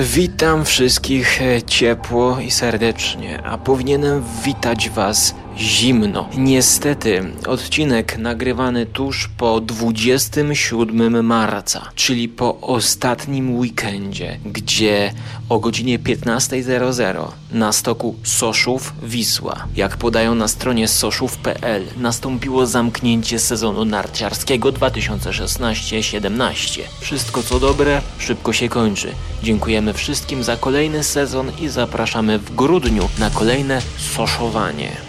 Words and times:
Witam 0.00 0.64
wszystkich 0.64 1.42
e, 1.42 1.62
ciepło 1.62 2.40
i 2.40 2.50
serdecznie, 2.50 3.42
a 3.42 3.58
powinienem 3.58 4.24
witać 4.44 4.90
Was 4.90 5.34
zimno. 5.58 6.28
Niestety, 6.36 7.32
odcinek 7.46 8.18
nagrywany 8.18 8.86
tuż 8.86 9.30
po 9.36 9.60
27 9.60 11.24
marca, 11.24 11.90
czyli 11.94 12.28
po 12.28 12.60
ostatnim 12.60 13.58
weekendzie, 13.58 14.38
gdzie 14.44 15.12
o 15.48 15.58
godzinie 15.58 15.98
15.00 15.98 17.28
na 17.52 17.72
stoku 17.72 18.16
Soszów 18.22 18.92
Wisła, 19.02 19.66
jak 19.76 19.96
podają 19.96 20.34
na 20.34 20.48
stronie 20.48 20.88
soszów.pl, 20.88 21.84
nastąpiło 21.96 22.66
zamknięcie 22.66 23.38
sezonu 23.38 23.84
narciarskiego 23.84 24.72
2016-17. 24.72 26.80
Wszystko 27.00 27.42
co 27.42 27.60
dobre 27.60 28.02
szybko 28.18 28.52
się 28.52 28.68
kończy. 28.68 29.12
Dziękujemy 29.42 29.94
wszystkim 29.94 30.44
za 30.44 30.56
kolejny 30.56 31.04
sezon 31.04 31.52
i 31.60 31.68
zapraszamy 31.68 32.38
w 32.38 32.54
grudniu 32.54 33.08
na 33.18 33.30
kolejne 33.30 33.82
soszowanie. 34.16 35.07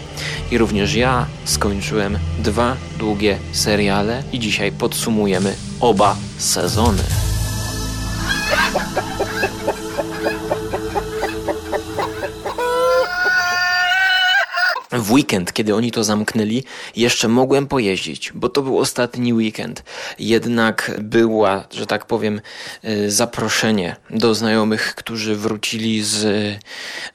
I 0.50 0.58
również 0.58 0.94
ja 0.94 1.26
skończyłem 1.44 2.18
dwa 2.38 2.76
długie 2.98 3.38
seriale 3.52 4.22
i 4.32 4.38
dzisiaj 4.38 4.72
podsumujemy 4.72 5.54
oba 5.80 6.16
sezony. 6.38 7.02
W 14.92 15.12
weekend, 15.12 15.52
kiedy 15.52 15.74
oni 15.74 15.92
to 15.92 16.04
zamknęli, 16.04 16.64
jeszcze 16.96 17.28
mogłem 17.28 17.66
pojeździć, 17.66 18.32
bo 18.34 18.48
to 18.48 18.62
był 18.62 18.78
ostatni 18.78 19.32
weekend. 19.32 19.84
Jednak 20.18 20.90
była, 20.98 21.64
że 21.72 21.86
tak 21.86 22.06
powiem, 22.06 22.40
y, 22.84 23.10
zaproszenie 23.10 23.96
do 24.10 24.34
znajomych, 24.34 24.94
którzy 24.94 25.36
wrócili 25.36 26.02
z, 26.02 26.18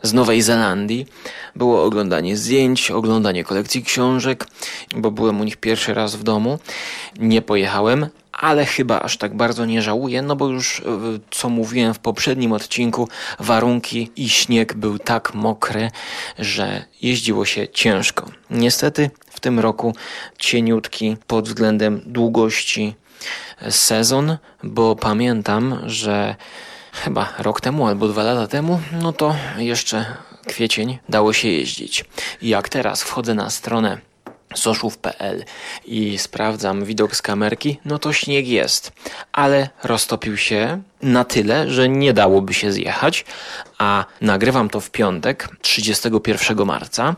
z 0.01 0.13
Nowej 0.13 0.41
Zelandii. 0.41 1.07
Było 1.55 1.83
oglądanie 1.83 2.37
zdjęć, 2.37 2.91
oglądanie 2.91 3.43
kolekcji 3.43 3.83
książek, 3.83 4.47
bo 4.95 5.11
byłem 5.11 5.41
u 5.41 5.43
nich 5.43 5.57
pierwszy 5.57 5.93
raz 5.93 6.15
w 6.15 6.23
domu. 6.23 6.59
Nie 7.19 7.41
pojechałem, 7.41 8.09
ale 8.31 8.65
chyba 8.65 8.99
aż 8.99 9.17
tak 9.17 9.35
bardzo 9.37 9.65
nie 9.65 9.81
żałuję, 9.81 10.21
no 10.21 10.35
bo 10.35 10.47
już, 10.47 10.79
e, 10.79 10.83
co 11.31 11.49
mówiłem 11.49 11.93
w 11.93 11.99
poprzednim 11.99 12.51
odcinku, 12.51 13.07
warunki 13.39 14.11
i 14.15 14.29
śnieg 14.29 14.73
był 14.73 14.99
tak 14.99 15.33
mokry, 15.33 15.91
że 16.39 16.85
jeździło 17.01 17.45
się 17.45 17.67
ciężko. 17.67 18.25
Niestety 18.49 19.09
w 19.29 19.39
tym 19.39 19.59
roku 19.59 19.95
cieniutki 20.39 21.17
pod 21.27 21.47
względem 21.47 22.01
długości 22.05 22.95
e, 23.61 23.71
sezon, 23.71 24.37
bo 24.63 24.95
pamiętam, 24.95 25.79
że 25.85 26.35
chyba 26.91 27.33
rok 27.39 27.61
temu 27.61 27.87
albo 27.87 28.07
dwa 28.07 28.23
lata 28.23 28.47
temu, 28.47 28.81
no 29.01 29.13
to 29.13 29.35
jeszcze 29.57 30.05
kwiecień 30.47 30.97
dało 31.09 31.33
się 31.33 31.47
jeździć. 31.47 32.05
I 32.41 32.49
jak 32.49 32.69
teraz 32.69 33.03
wchodzę 33.03 33.33
na 33.33 33.49
stronę 33.49 33.97
soszów.pl 34.55 35.45
i 35.85 36.17
sprawdzam 36.17 36.85
widok 36.85 37.15
z 37.15 37.21
kamerki, 37.21 37.79
no 37.85 37.99
to 37.99 38.13
śnieg 38.13 38.47
jest, 38.47 38.91
ale 39.31 39.69
roztopił 39.83 40.37
się 40.37 40.81
na 41.01 41.25
tyle, 41.25 41.69
że 41.69 41.89
nie 41.89 42.13
dałoby 42.13 42.53
się 42.53 42.71
zjechać, 42.71 43.25
a 43.77 44.05
nagrywam 44.21 44.69
to 44.69 44.79
w 44.79 44.91
piątek, 44.91 45.49
31 45.61 46.65
marca, 46.65 47.15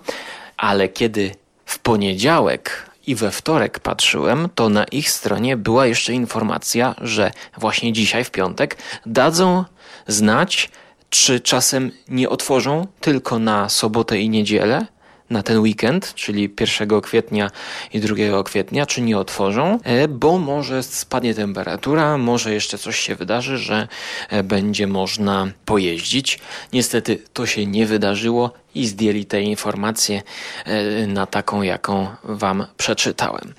ale 0.57 0.89
kiedy 0.89 1.31
w 1.65 1.79
poniedziałek 1.79 2.87
i 3.07 3.15
we 3.15 3.31
wtorek 3.31 3.79
patrzyłem, 3.79 4.49
to 4.55 4.69
na 4.69 4.83
ich 4.83 5.09
stronie 5.11 5.57
była 5.57 5.87
jeszcze 5.87 6.13
informacja, 6.13 6.95
że 7.01 7.31
właśnie 7.57 7.93
dzisiaj 7.93 8.23
w 8.23 8.31
piątek 8.31 8.77
dadzą 9.05 9.65
znać, 10.07 10.69
czy 11.09 11.39
czasem 11.39 11.91
nie 12.07 12.29
otworzą 12.29 12.87
tylko 12.99 13.39
na 13.39 13.69
sobotę 13.69 14.19
i 14.19 14.29
niedzielę, 14.29 14.85
na 15.29 15.43
ten 15.43 15.59
weekend, 15.59 16.13
czyli 16.13 16.53
1 16.59 17.01
kwietnia 17.01 17.51
i 17.93 17.99
2 17.99 18.43
kwietnia, 18.43 18.85
czy 18.85 19.01
nie 19.01 19.17
otworzą, 19.17 19.79
e, 19.83 20.07
bo 20.07 20.37
może 20.37 20.83
spadnie 20.83 21.33
temperatura, 21.33 22.17
może 22.17 22.53
jeszcze 22.53 22.77
coś 22.77 22.99
się 22.99 23.15
wydarzy, 23.15 23.57
że 23.57 23.87
e, 24.29 24.43
będzie 24.43 24.87
można 24.87 25.47
pojeździć. 25.65 26.39
Niestety 26.73 27.19
to 27.33 27.45
się 27.45 27.65
nie 27.65 27.85
wydarzyło 27.85 28.53
i 28.75 28.87
zdjęli 28.87 29.25
te 29.25 29.41
informacje 29.41 30.21
e, 30.65 31.07
na 31.07 31.25
taką, 31.25 31.61
jaką 31.61 32.07
Wam 32.23 32.65
przeczytałem. 32.77 33.53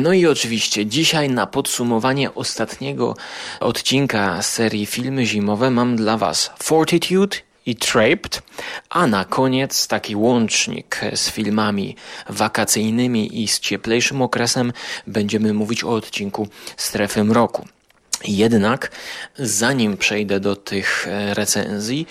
No 0.00 0.12
i 0.12 0.26
oczywiście 0.26 0.86
dzisiaj 0.86 1.30
na 1.30 1.46
podsumowanie 1.46 2.34
ostatniego 2.34 3.16
odcinka 3.60 4.42
serii 4.42 4.86
Filmy 4.86 5.26
Zimowe 5.26 5.70
mam 5.70 5.96
dla 5.96 6.16
Was 6.16 6.50
Fortitude 6.62 7.36
i 7.66 7.76
Trapped, 7.76 8.42
a 8.90 9.06
na 9.06 9.24
koniec 9.24 9.88
taki 9.88 10.16
łącznik 10.16 11.00
z 11.14 11.30
filmami 11.30 11.96
wakacyjnymi 12.28 13.42
i 13.42 13.48
z 13.48 13.60
cieplejszym 13.60 14.22
okresem 14.22 14.72
będziemy 15.06 15.54
mówić 15.54 15.84
o 15.84 15.90
odcinku 15.90 16.48
Strefy 16.76 17.24
Mroku. 17.24 17.75
Jednak 18.24 18.90
zanim 19.38 19.96
przejdę 19.96 20.40
do 20.40 20.56
tych 20.56 21.06
e, 21.08 21.34
recenzji, 21.34 22.06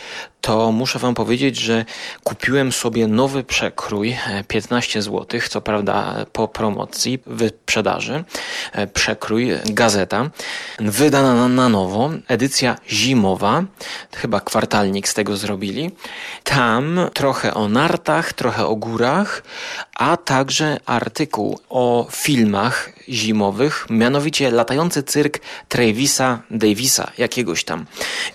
to 0.45 0.71
muszę 0.71 0.99
Wam 0.99 1.15
powiedzieć, 1.15 1.57
że 1.57 1.85
kupiłem 2.23 2.71
sobie 2.71 3.07
nowy 3.07 3.43
przekrój 3.43 4.17
15 4.47 4.99
e, 4.99 5.01
zł, 5.01 5.39
co 5.49 5.61
prawda 5.61 6.25
po 6.33 6.47
promocji, 6.47 7.19
wyprzedaży. 7.25 8.23
E, 8.71 8.87
przekrój 8.87 9.49
gazeta, 9.65 10.29
wydana 10.79 11.47
na 11.47 11.69
nowo, 11.69 12.09
edycja 12.27 12.77
zimowa, 12.89 13.63
chyba 14.15 14.39
kwartalnik 14.39 15.07
z 15.07 15.13
tego 15.13 15.37
zrobili. 15.37 15.91
Tam 16.43 16.99
trochę 17.13 17.53
o 17.53 17.69
nartach, 17.69 18.33
trochę 18.33 18.65
o 18.65 18.75
górach, 18.75 19.43
a 19.95 20.17
także 20.17 20.77
artykuł 20.85 21.59
o 21.69 22.07
filmach 22.11 22.94
zimowych, 23.09 23.85
mianowicie 23.89 24.51
latający 24.51 25.03
cyrk 25.03 25.39
Travisa 25.67 26.41
Davisa, 26.51 27.11
jakiegoś 27.17 27.63
tam. 27.63 27.85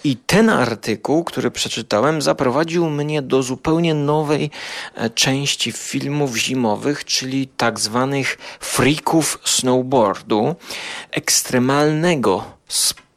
I 0.04 0.16
ten 0.16 0.50
artykuł, 0.50 1.24
który 1.24 1.50
przeczytałem, 1.50 1.80
czytałem, 1.90 2.22
zaprowadził 2.22 2.90
mnie 2.90 3.22
do 3.22 3.42
zupełnie 3.42 3.94
nowej 3.94 4.50
e, 4.94 5.10
części 5.10 5.72
filmów 5.72 6.36
zimowych, 6.36 7.04
czyli 7.04 7.48
tak 7.56 7.80
zwanych 7.80 8.38
freaków 8.60 9.38
snowboardu, 9.44 10.54
ekstremalnego 11.10 12.44
sportu, 12.68 13.09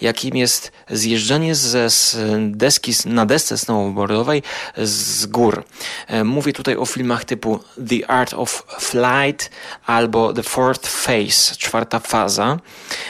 jakim 0.00 0.36
jest 0.36 0.72
zjeżdżanie 0.90 1.54
ze 1.54 1.88
deski 2.40 2.92
na 3.06 3.26
desce 3.26 3.58
snowboardowej 3.58 4.42
z 4.76 5.26
gór. 5.26 5.64
E, 6.06 6.24
mówię 6.24 6.52
tutaj 6.52 6.76
o 6.76 6.86
filmach 6.86 7.24
typu 7.24 7.60
The 7.88 8.10
Art 8.10 8.34
of 8.34 8.64
Flight 8.80 9.50
albo 9.86 10.32
The 10.32 10.42
Fourth 10.42 10.88
Phase, 10.88 11.56
czwarta 11.56 11.98
faza, 11.98 12.58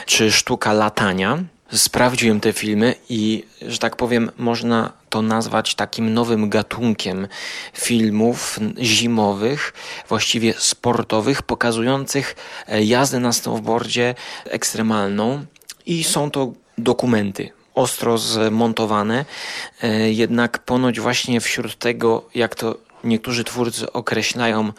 czy 0.06 0.32
sztuka 0.32 0.72
latania 0.72 1.38
sprawdziłem 1.72 2.40
te 2.40 2.52
filmy 2.52 2.94
i, 3.08 3.44
że 3.62 3.78
tak 3.78 3.96
powiem, 3.96 4.30
można 4.38 4.92
to 5.10 5.22
nazwać 5.22 5.74
takim 5.74 6.14
nowym 6.14 6.50
gatunkiem 6.50 7.28
filmów 7.74 8.58
zimowych, 8.80 9.72
właściwie 10.08 10.54
sportowych, 10.58 11.42
pokazujących 11.42 12.36
e, 12.68 12.84
jazdę 12.84 13.20
na 13.20 13.32
snowboardzie 13.32 14.14
ekstremalną. 14.44 15.44
I 15.86 16.04
są 16.04 16.30
to 16.30 16.52
dokumenty, 16.78 17.50
ostro 17.74 18.18
zmontowane, 18.18 19.24
e, 19.82 20.12
jednak 20.12 20.58
ponoć 20.58 21.00
właśnie 21.00 21.40
wśród 21.40 21.78
tego, 21.78 22.28
jak 22.34 22.54
to 22.54 22.76
niektórzy 23.04 23.44
twórcy 23.44 23.92
określają 23.92 24.72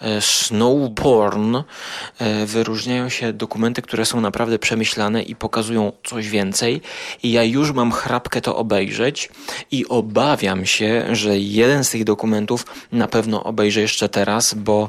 e, 0.00 0.20
snow 0.20 0.90
porn, 0.94 1.56
e, 1.56 2.46
wyróżniają 2.46 3.08
się 3.08 3.32
dokumenty, 3.32 3.82
które 3.82 4.06
są 4.06 4.20
naprawdę 4.20 4.58
przemyślane 4.58 5.22
i 5.22 5.36
pokazują 5.36 5.92
coś 6.04 6.28
więcej. 6.28 6.80
I 7.22 7.32
ja 7.32 7.44
już 7.44 7.72
mam 7.72 7.92
chrapkę 7.92 8.40
to 8.40 8.56
obejrzeć 8.56 9.30
i 9.70 9.86
obawiam 9.88 10.66
się, 10.66 11.06
że 11.12 11.38
jeden 11.38 11.84
z 11.84 11.90
tych 11.90 12.04
dokumentów 12.04 12.66
na 12.92 13.08
pewno 13.08 13.44
obejrzę 13.44 13.80
jeszcze 13.80 14.08
teraz, 14.08 14.54
bo 14.54 14.88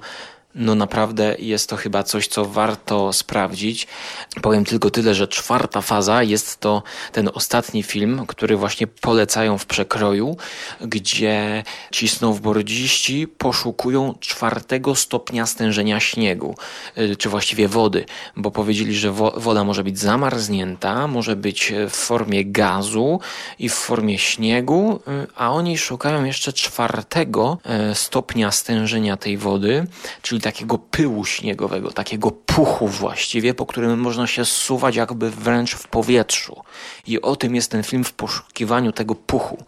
no 0.55 0.75
naprawdę 0.75 1.35
jest 1.39 1.69
to 1.69 1.75
chyba 1.75 2.03
coś, 2.03 2.27
co 2.27 2.45
warto 2.45 3.13
sprawdzić. 3.13 3.87
Powiem 4.41 4.65
tylko 4.65 4.89
tyle, 4.89 5.15
że 5.15 5.27
czwarta 5.27 5.81
faza 5.81 6.23
jest 6.23 6.59
to 6.59 6.83
ten 7.11 7.29
ostatni 7.33 7.83
film, 7.83 8.23
który 8.27 8.57
właśnie 8.57 8.87
polecają 8.87 9.57
w 9.57 9.65
przekroju, 9.65 10.37
gdzie 10.81 11.63
ci 11.91 12.07
snowboardziści 12.07 13.27
poszukują 13.27 14.15
czwartego 14.19 14.95
stopnia 14.95 15.45
stężenia 15.45 15.99
śniegu, 15.99 16.55
y, 16.97 17.15
czy 17.15 17.29
właściwie 17.29 17.67
wody, 17.67 18.05
bo 18.35 18.51
powiedzieli, 18.51 18.95
że 18.95 19.11
wo 19.11 19.33
woda 19.37 19.63
może 19.63 19.83
być 19.83 19.99
zamarznięta, 19.99 21.07
może 21.07 21.35
być 21.35 21.73
w 21.89 21.95
formie 21.95 22.45
gazu 22.45 23.19
i 23.59 23.69
w 23.69 23.73
formie 23.73 24.17
śniegu, 24.17 24.99
y, 25.23 25.27
a 25.35 25.51
oni 25.51 25.77
szukają 25.77 26.23
jeszcze 26.23 26.53
czwartego 26.53 27.57
y, 27.91 27.95
stopnia 27.95 28.51
stężenia 28.51 29.17
tej 29.17 29.37
wody, 29.37 29.87
czyli 30.21 30.38
czyli 30.39 30.53
takiego 30.53 30.77
pyłu 30.77 31.25
śniegowego, 31.25 31.91
takiego 31.91 32.31
puchu 32.31 32.87
właściwie, 32.87 33.53
po 33.53 33.65
którym 33.65 33.99
można 33.99 34.27
się 34.27 34.45
zsuwać 34.45 34.95
jakby 34.95 35.31
wręcz 35.31 35.75
w 35.75 35.87
powietrzu. 35.87 36.63
I 37.07 37.21
o 37.21 37.35
tym 37.35 37.55
jest 37.55 37.71
ten 37.71 37.83
film 37.83 38.03
w 38.03 38.13
poszukiwaniu 38.13 38.91
tego 38.91 39.15
puchu. 39.15 39.63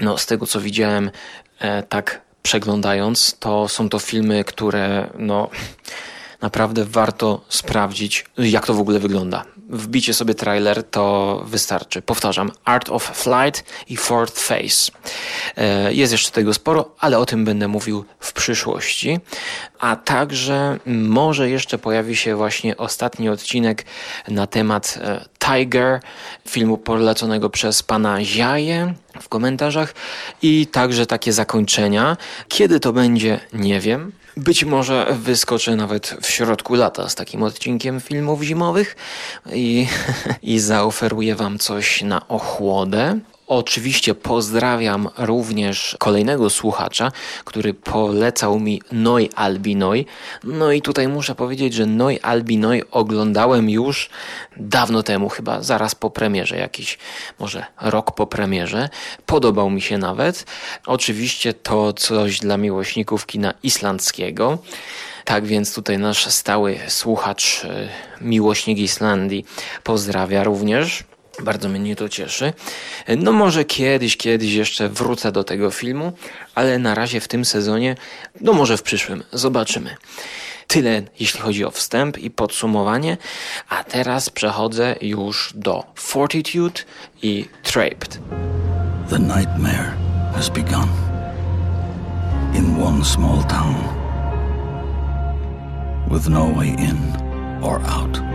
No, 0.00 0.18
z 0.18 0.26
tego 0.26 0.46
co 0.46 0.60
widziałem, 0.60 1.10
e, 1.58 1.82
tak 1.82 2.20
przeglądając, 2.42 3.36
to 3.38 3.68
są 3.68 3.88
to 3.88 3.98
filmy, 3.98 4.44
które 4.44 5.10
no 5.18 5.50
naprawdę 6.46 6.84
warto 6.84 7.44
sprawdzić, 7.48 8.24
jak 8.38 8.66
to 8.66 8.74
w 8.74 8.80
ogóle 8.80 8.98
wygląda. 8.98 9.44
Wbicie 9.72 10.14
sobie 10.14 10.34
trailer, 10.34 10.84
to 10.90 11.42
wystarczy. 11.46 12.02
Powtarzam, 12.02 12.50
Art 12.64 12.90
of 12.90 13.04
Flight 13.04 13.64
i 13.88 13.96
Fourth 13.96 14.40
Face. 14.40 14.92
E, 15.56 15.94
jest 15.94 16.12
jeszcze 16.12 16.30
tego 16.30 16.54
sporo, 16.54 16.94
ale 16.98 17.18
o 17.18 17.26
tym 17.26 17.44
będę 17.44 17.68
mówił 17.68 18.04
w 18.20 18.32
przyszłości. 18.32 19.20
A 19.78 19.96
także 19.96 20.78
może 20.86 21.50
jeszcze 21.50 21.78
pojawi 21.78 22.16
się 22.16 22.36
właśnie 22.36 22.76
ostatni 22.76 23.28
odcinek 23.28 23.84
na 24.28 24.46
temat 24.46 24.98
e, 25.02 25.24
Tiger, 25.38 26.00
filmu 26.48 26.78
poleconego 26.78 27.50
przez 27.50 27.82
pana 27.82 28.24
Ziaje 28.24 28.94
w 29.20 29.28
komentarzach 29.28 29.94
i 30.42 30.66
także 30.66 31.06
takie 31.06 31.32
zakończenia. 31.32 32.16
Kiedy 32.48 32.80
to 32.80 32.92
będzie, 32.92 33.40
nie 33.52 33.80
wiem. 33.80 34.12
Być 34.36 34.64
może 34.64 35.06
wyskoczę 35.20 35.76
nawet 35.76 36.16
w 36.22 36.26
środku 36.26 36.74
lata 36.74 37.08
z 37.08 37.14
takim 37.14 37.42
odcinkiem 37.42 38.00
filmów 38.00 38.42
zimowych 38.42 38.96
i, 39.52 39.86
i 40.42 40.58
zaoferuję 40.58 41.34
Wam 41.34 41.58
coś 41.58 42.02
na 42.02 42.28
ochłodę. 42.28 43.18
Oczywiście 43.54 44.14
pozdrawiam 44.14 45.08
również 45.18 45.96
kolejnego 45.98 46.50
słuchacza, 46.50 47.12
który 47.44 47.74
polecał 47.74 48.60
mi 48.60 48.82
Noi 48.92 49.30
Albinoi. 49.34 50.06
No 50.44 50.72
i 50.72 50.82
tutaj 50.82 51.08
muszę 51.08 51.34
powiedzieć, 51.34 51.74
że 51.74 51.86
Noi 51.86 52.20
Albinoi 52.20 52.82
oglądałem 52.90 53.70
już 53.70 54.10
dawno 54.56 55.02
temu, 55.02 55.28
chyba 55.28 55.62
zaraz 55.62 55.94
po 55.94 56.10
premierze, 56.10 56.56
jakiś 56.56 56.98
może 57.38 57.64
rok 57.80 58.14
po 58.14 58.26
premierze. 58.26 58.88
Podobał 59.26 59.70
mi 59.70 59.80
się 59.80 59.98
nawet. 59.98 60.46
Oczywiście 60.86 61.54
to 61.54 61.92
coś 61.92 62.38
dla 62.38 62.56
miłośników 62.56 63.26
kina 63.26 63.54
islandzkiego. 63.62 64.58
Tak 65.24 65.46
więc 65.46 65.74
tutaj 65.74 65.98
nasz 65.98 66.26
stały 66.26 66.78
słuchacz, 66.88 67.64
y, 67.64 67.88
miłośnik 68.20 68.78
Islandii, 68.78 69.44
pozdrawia 69.82 70.44
również. 70.44 71.04
Bardzo 71.40 71.68
mnie 71.68 71.96
to 71.96 72.08
cieszy. 72.08 72.52
No 73.18 73.32
może 73.32 73.64
kiedyś, 73.64 74.16
kiedyś 74.16 74.52
jeszcze 74.52 74.88
wrócę 74.88 75.32
do 75.32 75.44
tego 75.44 75.70
filmu, 75.70 76.12
ale 76.54 76.78
na 76.78 76.94
razie 76.94 77.20
w 77.20 77.28
tym 77.28 77.44
sezonie, 77.44 77.96
no 78.40 78.52
może 78.52 78.76
w 78.76 78.82
przyszłym, 78.82 79.22
zobaczymy. 79.32 79.96
Tyle 80.66 81.02
jeśli 81.20 81.40
chodzi 81.40 81.64
o 81.64 81.70
wstęp 81.70 82.18
i 82.18 82.30
podsumowanie, 82.30 83.16
a 83.68 83.84
teraz 83.84 84.30
przechodzę 84.30 84.96
już 85.00 85.52
do 85.54 85.84
Fortitude 85.94 86.80
i 87.22 87.48
Trapped. 87.62 88.20
The 89.10 89.18
nightmare 89.18 89.92
has 90.34 90.48
begun 90.48 90.88
in 92.54 92.82
one 92.82 93.04
small 93.04 93.44
town 93.44 93.74
with 96.10 96.28
no 96.28 96.52
way 96.56 96.68
in 96.68 96.98
or 97.62 97.80
out. 97.86 98.31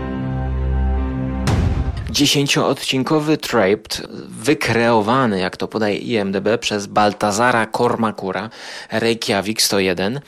Dziesięcioodcinkowy 2.18 3.36
Trapped, 3.36 4.02
wykreowany, 4.28 5.40
jak 5.40 5.56
to 5.56 5.68
podaje 5.68 5.96
IMDB, 5.96 6.58
przez 6.60 6.86
Baltazara 6.86 7.66
Kormakura, 7.66 8.50
Reykjavik 8.90 9.62
101, 9.62 10.20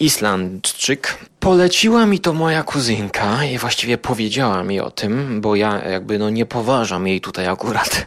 Islandczyk. 0.00 1.18
Poleciła 1.40 2.06
mi 2.06 2.20
to 2.20 2.32
moja 2.32 2.62
kuzynka 2.62 3.44
i 3.44 3.58
właściwie 3.58 3.98
powiedziała 3.98 4.64
mi 4.64 4.80
o 4.80 4.90
tym, 4.90 5.40
bo 5.40 5.56
ja 5.56 5.88
jakby 5.88 6.18
no 6.18 6.30
nie 6.30 6.46
poważam 6.46 7.06
jej 7.06 7.20
tutaj 7.20 7.46
akurat 7.48 8.06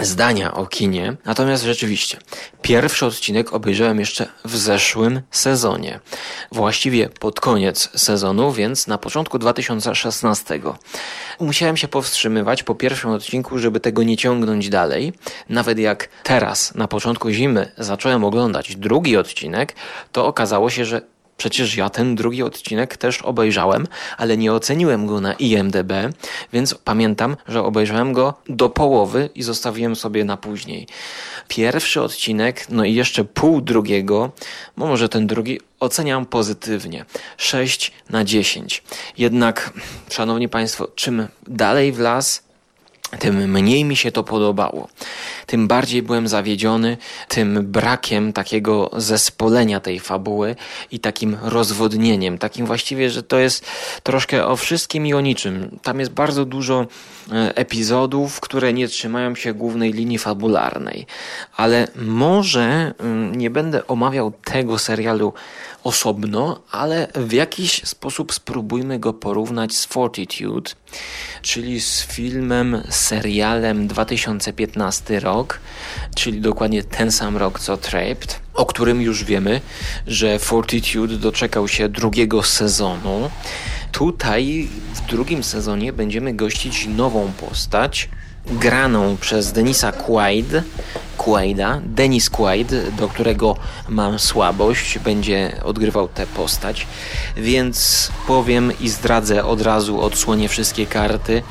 zdania 0.00 0.54
o 0.54 0.66
kinie. 0.66 1.16
Natomiast 1.24 1.64
rzeczywiście, 1.64 2.18
pierwszy 2.62 3.06
odcinek 3.06 3.52
obejrzałem 3.52 4.00
jeszcze 4.00 4.28
w 4.44 4.56
zeszłym 4.56 5.20
sezonie. 5.30 6.00
Właściwie 6.52 7.08
pod 7.08 7.40
koniec 7.40 7.90
sezonu, 8.00 8.52
więc 8.52 8.86
na 8.86 8.98
początku 8.98 9.38
2016. 9.38 10.60
Musiałem 11.40 11.76
się 11.76 11.88
powstrzymywać 11.88 12.62
po 12.62 12.74
pierwszym 12.74 13.10
odcinku, 13.10 13.58
żeby 13.58 13.80
tego 13.80 14.02
nie 14.02 14.16
ciągnąć 14.16 14.68
dalej. 14.68 15.12
Nawet 15.48 15.78
jak 15.78 16.08
teraz, 16.22 16.74
na 16.74 16.88
początku 16.88 17.30
zimy, 17.30 17.72
zacząłem 17.78 18.24
oglądać 18.24 18.76
drugi 18.76 19.16
odcinek, 19.16 19.74
to 20.12 20.26
okazało 20.26 20.70
się, 20.70 20.84
że 20.84 21.02
Przecież 21.38 21.76
ja 21.76 21.90
ten 21.90 22.14
drugi 22.14 22.42
odcinek 22.42 22.96
też 22.96 23.22
obejrzałem, 23.22 23.86
ale 24.16 24.36
nie 24.36 24.52
oceniłem 24.52 25.06
go 25.06 25.20
na 25.20 25.32
IMDB, 25.32 25.92
więc 26.52 26.74
pamiętam, 26.74 27.36
że 27.48 27.62
obejrzałem 27.62 28.12
go 28.12 28.34
do 28.48 28.68
połowy 28.68 29.30
i 29.34 29.42
zostawiłem 29.42 29.96
sobie 29.96 30.24
na 30.24 30.36
później. 30.36 30.86
Pierwszy 31.48 32.02
odcinek, 32.02 32.66
no 32.70 32.84
i 32.84 32.94
jeszcze 32.94 33.24
pół 33.24 33.60
drugiego, 33.60 34.30
bo 34.76 34.86
może 34.86 35.08
ten 35.08 35.26
drugi 35.26 35.60
oceniam 35.80 36.26
pozytywnie. 36.26 37.04
6 37.36 37.92
na 38.10 38.24
10. 38.24 38.82
Jednak, 39.18 39.72
szanowni 40.10 40.48
państwo, 40.48 40.88
czym 40.94 41.28
dalej 41.46 41.92
w 41.92 41.98
las, 41.98 42.47
tym 43.18 43.50
mniej 43.50 43.84
mi 43.84 43.96
się 43.96 44.12
to 44.12 44.24
podobało. 44.24 44.88
Tym 45.46 45.68
bardziej 45.68 46.02
byłem 46.02 46.28
zawiedziony 46.28 46.96
tym 47.28 47.58
brakiem 47.62 48.32
takiego 48.32 48.90
zespolenia 48.96 49.80
tej 49.80 50.00
fabuły 50.00 50.56
i 50.90 51.00
takim 51.00 51.36
rozwodnieniem. 51.42 52.38
Takim 52.38 52.66
właściwie, 52.66 53.10
że 53.10 53.22
to 53.22 53.38
jest 53.38 53.66
troszkę 54.02 54.46
o 54.46 54.56
wszystkim 54.56 55.06
i 55.06 55.14
o 55.14 55.20
niczym. 55.20 55.78
Tam 55.82 56.00
jest 56.00 56.12
bardzo 56.12 56.44
dużo 56.44 56.86
e, 57.32 57.56
epizodów, 57.56 58.40
które 58.40 58.72
nie 58.72 58.88
trzymają 58.88 59.34
się 59.34 59.54
głównej 59.54 59.92
linii 59.92 60.18
fabularnej. 60.18 61.06
Ale 61.56 61.88
może 61.96 62.94
mm, 62.98 63.34
nie 63.34 63.50
będę 63.50 63.86
omawiał 63.86 64.32
tego 64.44 64.78
serialu 64.78 65.32
osobno, 65.84 66.60
ale 66.70 67.08
w 67.14 67.32
jakiś 67.32 67.82
sposób 67.84 68.32
spróbujmy 68.32 68.98
go 68.98 69.12
porównać 69.12 69.74
z 69.74 69.84
Fortitude, 69.84 70.70
czyli 71.42 71.80
z 71.80 72.02
filmem, 72.02 72.82
serialem 72.88 73.86
2015 73.86 75.20
rok, 75.20 75.60
czyli 76.14 76.40
dokładnie 76.40 76.82
ten 76.82 77.12
sam 77.12 77.36
rok 77.36 77.60
co 77.60 77.76
Trapped, 77.76 78.40
o 78.54 78.66
którym 78.66 79.02
już 79.02 79.24
wiemy, 79.24 79.60
że 80.06 80.38
Fortitude 80.38 81.16
doczekał 81.16 81.68
się 81.68 81.88
drugiego 81.88 82.42
sezonu. 82.42 83.30
Tutaj 83.92 84.68
w 84.94 85.10
drugim 85.10 85.44
sezonie 85.44 85.92
będziemy 85.92 86.34
gościć 86.34 86.86
nową 86.86 87.32
postać, 87.32 88.08
graną 88.50 89.16
przez 89.16 89.52
Denisa 89.52 89.92
Quaid, 89.92 90.46
Quaida, 91.16 91.80
Denis 91.84 92.30
Quaid, 92.30 92.74
do 92.96 93.08
którego 93.08 93.56
mam 93.88 94.18
słabość, 94.18 94.98
będzie 94.98 95.60
odgrywał 95.64 96.08
tę 96.08 96.26
postać, 96.26 96.86
więc 97.36 98.08
powiem 98.26 98.72
i 98.80 98.88
zdradzę 98.88 99.44
od 99.44 99.62
razu, 99.62 100.00
odsłonię 100.00 100.48
wszystkie 100.48 100.86
karty, 100.86 101.42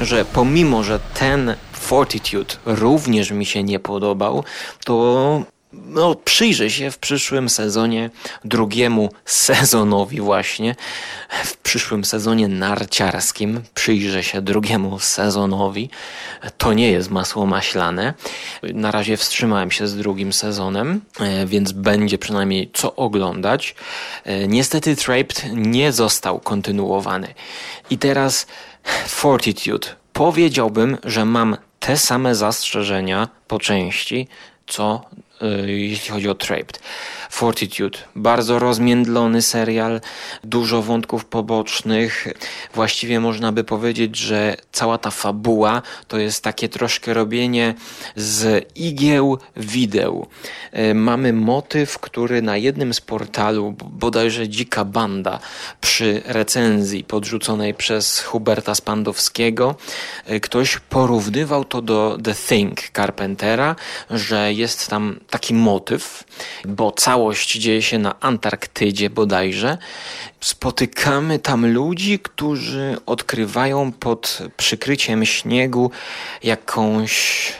że 0.00 0.24
pomimo, 0.24 0.82
że 0.82 1.00
ten 1.14 1.54
Fortitude 1.72 2.54
również 2.66 3.30
mi 3.30 3.46
się 3.46 3.62
nie 3.62 3.78
podobał, 3.78 4.44
to 4.84 5.42
no, 5.72 6.14
przyjrzę 6.14 6.70
się 6.70 6.90
w 6.90 6.98
przyszłym 6.98 7.48
sezonie 7.48 8.10
drugiemu 8.44 9.10
sezonowi 9.24 10.20
właśnie, 10.20 10.76
w 11.44 11.56
przyszłym 11.56 12.04
sezonie 12.04 12.48
narciarskim 12.48 13.60
przyjrzę 13.74 14.22
się 14.22 14.42
drugiemu 14.42 14.98
sezonowi. 14.98 15.90
To 16.58 16.72
nie 16.72 16.90
jest 16.90 17.10
masło 17.10 17.46
maślane. 17.46 18.14
Na 18.62 18.90
razie 18.90 19.16
wstrzymałem 19.16 19.70
się 19.70 19.86
z 19.88 19.96
drugim 19.96 20.32
sezonem, 20.32 21.00
e, 21.20 21.46
więc 21.46 21.72
będzie 21.72 22.18
przynajmniej 22.18 22.70
co 22.74 22.96
oglądać. 22.96 23.74
E, 24.24 24.48
niestety 24.48 24.96
Trapped 24.96 25.44
nie 25.52 25.92
został 25.92 26.40
kontynuowany. 26.40 27.34
I 27.90 27.98
teraz 27.98 28.46
Fortitude. 29.06 29.88
Powiedziałbym, 30.12 30.98
że 31.04 31.24
mam 31.24 31.56
te 31.80 31.96
same 31.96 32.34
zastrzeżenia 32.34 33.28
po 33.48 33.58
części, 33.58 34.28
co 34.66 35.04
jeśli 35.66 36.10
chodzi 36.10 36.28
o 36.28 36.34
Trapped. 36.34 36.80
Fortitude, 37.30 37.98
bardzo 38.16 38.58
rozmiędlony 38.58 39.42
serial, 39.42 40.00
dużo 40.44 40.82
wątków 40.82 41.24
pobocznych. 41.24 42.28
Właściwie 42.74 43.20
można 43.20 43.52
by 43.52 43.64
powiedzieć, 43.64 44.16
że 44.16 44.56
cała 44.72 44.98
ta 44.98 45.10
fabuła 45.10 45.82
to 46.08 46.18
jest 46.18 46.44
takie 46.44 46.68
troszkę 46.68 47.14
robienie 47.14 47.74
z 48.16 48.68
igieł 48.74 49.38
wideł. 49.56 50.26
Y, 50.78 50.94
mamy 50.94 51.32
motyw, 51.32 51.98
który 51.98 52.42
na 52.42 52.56
jednym 52.56 52.94
z 52.94 53.00
portalu, 53.00 53.74
bodajże 53.84 54.48
Dzika 54.48 54.84
Banda, 54.84 55.38
przy 55.80 56.22
recenzji 56.24 57.04
podrzuconej 57.04 57.74
przez 57.74 58.20
Huberta 58.20 58.74
Spandowskiego, 58.74 59.74
y, 60.30 60.40
ktoś 60.40 60.78
porównywał 60.78 61.64
to 61.64 61.82
do 61.82 62.18
The 62.24 62.34
Thing 62.34 62.78
Carpentera, 62.96 63.76
że 64.10 64.52
jest 64.52 64.88
tam 64.88 65.20
taki 65.30 65.54
motyw, 65.54 66.24
bo 66.64 66.92
całość 66.92 67.58
dzieje 67.58 67.82
się 67.82 67.98
na 67.98 68.20
Antarktydzie 68.20 69.10
bodajże. 69.10 69.78
Spotykamy 70.40 71.38
tam 71.38 71.72
ludzi, 71.72 72.18
którzy 72.18 72.96
odkrywają 73.06 73.92
pod 73.92 74.38
przykryciem 74.56 75.26
śniegu 75.26 75.90
jakąś 76.42 77.52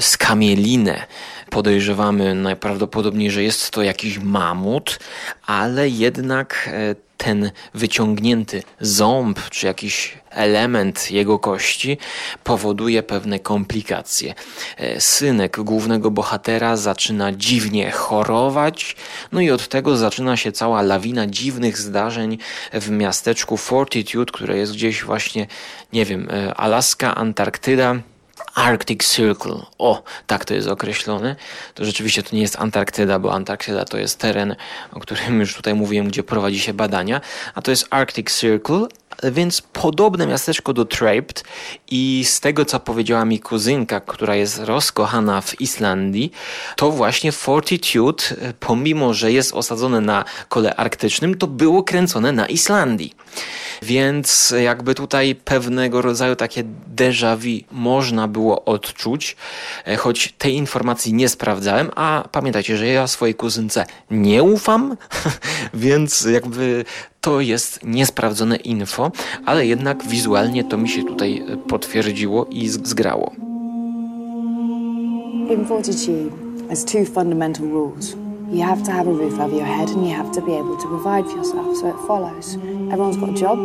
skamielinę. 0.00 1.06
Podejrzewamy 1.50 2.34
najprawdopodobniej, 2.34 3.30
że 3.30 3.42
jest 3.42 3.70
to 3.70 3.82
jakiś 3.82 4.18
mamut, 4.18 4.98
ale 5.46 5.88
jednak 5.88 6.70
e, 6.72 6.94
ten 7.16 7.50
wyciągnięty 7.74 8.62
ząb 8.80 9.40
czy 9.50 9.66
jakiś 9.66 10.19
element 10.30 11.10
jego 11.10 11.38
kości 11.38 11.98
powoduje 12.44 13.02
pewne 13.02 13.38
komplikacje. 13.38 14.34
E, 14.76 15.00
synek 15.00 15.60
głównego 15.60 16.10
bohatera 16.10 16.76
zaczyna 16.76 17.32
dziwnie 17.32 17.90
chorować, 17.90 18.96
no 19.32 19.40
i 19.40 19.50
od 19.50 19.68
tego 19.68 19.96
zaczyna 19.96 20.36
się 20.36 20.52
cała 20.52 20.82
lawina 20.82 21.26
dziwnych 21.26 21.78
zdarzeń 21.78 22.38
w 22.72 22.90
miasteczku 22.90 23.56
Fortitude, 23.56 24.32
które 24.32 24.56
jest 24.56 24.72
gdzieś 24.72 25.04
właśnie, 25.04 25.46
nie 25.92 26.04
wiem, 26.04 26.28
e, 26.30 26.54
Alaska, 26.54 27.14
Antarktyda 27.14 27.96
Arctic 28.54 29.04
Circle. 29.04 29.62
O, 29.78 30.02
tak 30.26 30.44
to 30.44 30.54
jest 30.54 30.68
określone. 30.68 31.36
To 31.74 31.84
rzeczywiście 31.84 32.22
to 32.22 32.36
nie 32.36 32.42
jest 32.42 32.56
Antarktyda, 32.58 33.18
bo 33.18 33.32
Antarktyda 33.32 33.84
to 33.84 33.98
jest 33.98 34.18
teren, 34.18 34.56
o 34.92 35.00
którym 35.00 35.40
już 35.40 35.54
tutaj 35.54 35.74
mówiłem, 35.74 36.08
gdzie 36.08 36.22
prowadzi 36.22 36.58
się 36.58 36.74
badania, 36.74 37.20
a 37.54 37.62
to 37.62 37.70
jest 37.70 37.86
Arctic 37.90 38.40
Circle, 38.40 38.86
więc 39.22 39.60
podobne 39.60 40.26
miasteczko 40.26 40.72
do 40.72 40.84
Traped 40.84 41.44
i 41.90 42.24
z 42.26 42.40
tego, 42.40 42.64
co 42.64 42.80
powiedziała 42.80 43.24
mi 43.24 43.40
kuzynka, 43.40 44.00
która 44.00 44.34
jest 44.34 44.58
rozkochana 44.58 45.40
w 45.40 45.60
Islandii, 45.60 46.32
to 46.76 46.90
właśnie 46.90 47.32
Fortitude, 47.32 48.24
pomimo, 48.60 49.14
że 49.14 49.32
jest 49.32 49.54
osadzone 49.54 50.00
na 50.00 50.24
kole 50.48 50.74
arktycznym, 50.74 51.38
to 51.38 51.46
było 51.46 51.82
kręcone 51.82 52.32
na 52.32 52.46
Islandii. 52.46 53.14
Więc 53.82 54.54
jakby 54.62 54.94
tutaj 54.94 55.34
pewnego 55.34 56.02
rodzaju 56.02 56.36
takie 56.36 56.64
déjà 56.96 57.36
vu 57.36 57.64
można 57.70 58.28
było 58.28 58.64
odczuć, 58.64 59.36
e, 59.86 59.96
choć 59.96 60.34
tej 60.38 60.54
informacji 60.54 61.14
nie 61.14 61.28
sprawdzałem, 61.28 61.90
a 61.96 62.28
pamiętajcie, 62.32 62.76
że 62.76 62.86
ja 62.86 63.06
swojej 63.06 63.34
kuzynce 63.34 63.86
nie 64.10 64.42
ufam, 64.42 64.96
więc 65.74 66.24
jakby 66.24 66.84
to 67.20 67.40
jest 67.40 67.80
niesprawdzone 67.84 68.56
info, 68.56 69.10
ale 69.46 69.66
jednak 69.66 70.04
wizualnie 70.04 70.64
to 70.64 70.78
mi 70.78 70.88
się 70.88 71.04
tutaj 71.04 71.42
e, 71.48 71.56
potwierdziło 71.56 72.46
i 72.50 72.68
zgrało. 72.68 73.32
In 75.50 75.66
there's 76.68 76.84
two 76.84 77.04
fundamental 77.04 77.66
rules. 77.66 78.14
You 78.52 78.62
have 78.62 78.82
to 78.82 78.92
have 78.92 79.08
a 79.08 79.12
roof 79.12 79.40
over 79.40 79.56
your 79.56 79.66
head 79.66 79.90
and 79.90 80.06
you 80.06 80.14
have 80.14 80.30
to 80.32 80.40
be 80.40 80.52
able 80.52 80.76
to 80.76 80.88
provide 80.88 81.24
for 81.24 81.36
yourself. 81.36 81.76
So 81.76 81.88
it 81.88 81.96
follows. 82.06 82.56
Everyone's 82.92 83.16
got 83.16 83.28
a 83.28 83.34
job, 83.34 83.58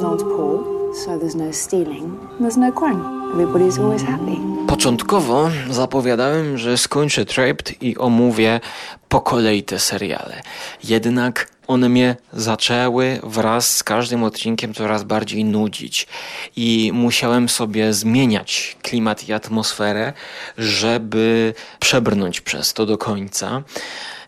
no 0.00 0.08
one's 0.08 0.22
poor, 0.22 0.94
so 0.94 1.18
there's 1.18 1.34
no 1.34 1.52
stealing, 1.52 2.18
there's 2.40 2.56
no 2.56 2.72
crime. 2.72 3.00
Everybody's 3.32 3.78
always 3.78 4.02
happy. 4.02 4.36
Początkowo 4.66 5.50
zapowiadałem, 5.70 6.58
że 6.58 6.78
skończę 6.78 7.24
Trapped 7.24 7.82
i 7.82 7.98
omówię 7.98 8.60
po 9.08 9.20
kolei 9.20 9.62
te 9.62 9.78
seriale. 9.78 10.42
Jednak 10.84 11.51
one 11.66 11.88
mnie 11.88 12.16
zaczęły 12.32 13.20
wraz 13.22 13.76
z 13.76 13.82
każdym 13.82 14.24
odcinkiem 14.24 14.74
coraz 14.74 15.04
bardziej 15.04 15.44
nudzić. 15.44 16.06
I 16.56 16.90
musiałem 16.94 17.48
sobie 17.48 17.94
zmieniać 17.94 18.76
klimat 18.82 19.28
i 19.28 19.32
atmosferę, 19.32 20.12
żeby 20.58 21.54
przebrnąć 21.80 22.40
przez 22.40 22.72
to 22.72 22.86
do 22.86 22.98
końca. 22.98 23.62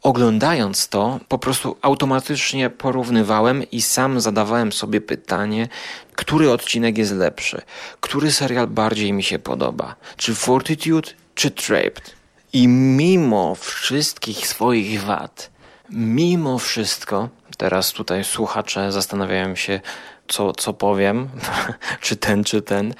Oglądając 0.02 0.88
to, 0.88 1.20
po 1.28 1.38
prostu 1.38 1.76
automatycznie 1.82 2.70
porównywałem 2.70 3.70
i 3.70 3.82
sam 3.82 4.20
zadawałem 4.20 4.72
sobie 4.72 5.00
pytanie, 5.00 5.68
który 6.14 6.50
odcinek 6.50 6.98
jest 6.98 7.12
lepszy, 7.12 7.62
który 8.00 8.32
serial 8.32 8.66
bardziej 8.66 9.12
mi 9.12 9.22
się 9.22 9.38
podoba, 9.38 9.96
czy 10.16 10.34
Fortitude, 10.34 11.10
czy 11.34 11.50
Trapped. 11.50 12.14
I 12.52 12.68
mimo 12.68 13.54
wszystkich 13.54 14.46
swoich 14.46 15.02
wad, 15.02 15.50
mimo 15.94 16.58
wszystko, 16.58 17.28
teraz 17.58 17.92
tutaj 17.92 18.24
słuchacze 18.24 18.92
zastanawiają 18.92 19.56
się, 19.56 19.80
co, 20.28 20.52
co 20.52 20.72
powiem, 20.72 21.28
czy 22.00 22.16
ten, 22.16 22.44
czy 22.44 22.62
ten, 22.62 22.94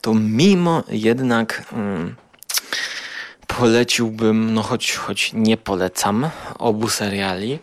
to 0.00 0.14
mimo 0.14 0.82
jednak. 0.88 1.66
Hmm, 1.70 2.16
poleciłbym, 3.58 4.54
no 4.54 4.62
choć, 4.62 4.92
choć 4.92 5.32
nie 5.32 5.56
polecam 5.56 6.30
obu 6.58 6.88
seriali, 6.88 7.58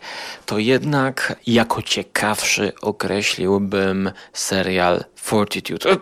to 0.46 0.58
jednak 0.58 1.36
jako 1.46 1.82
ciekawszy 1.82 2.72
określiłbym 2.82 4.10
serial 4.32 5.04
Fortitude, 5.16 5.90
e, 5.90 5.96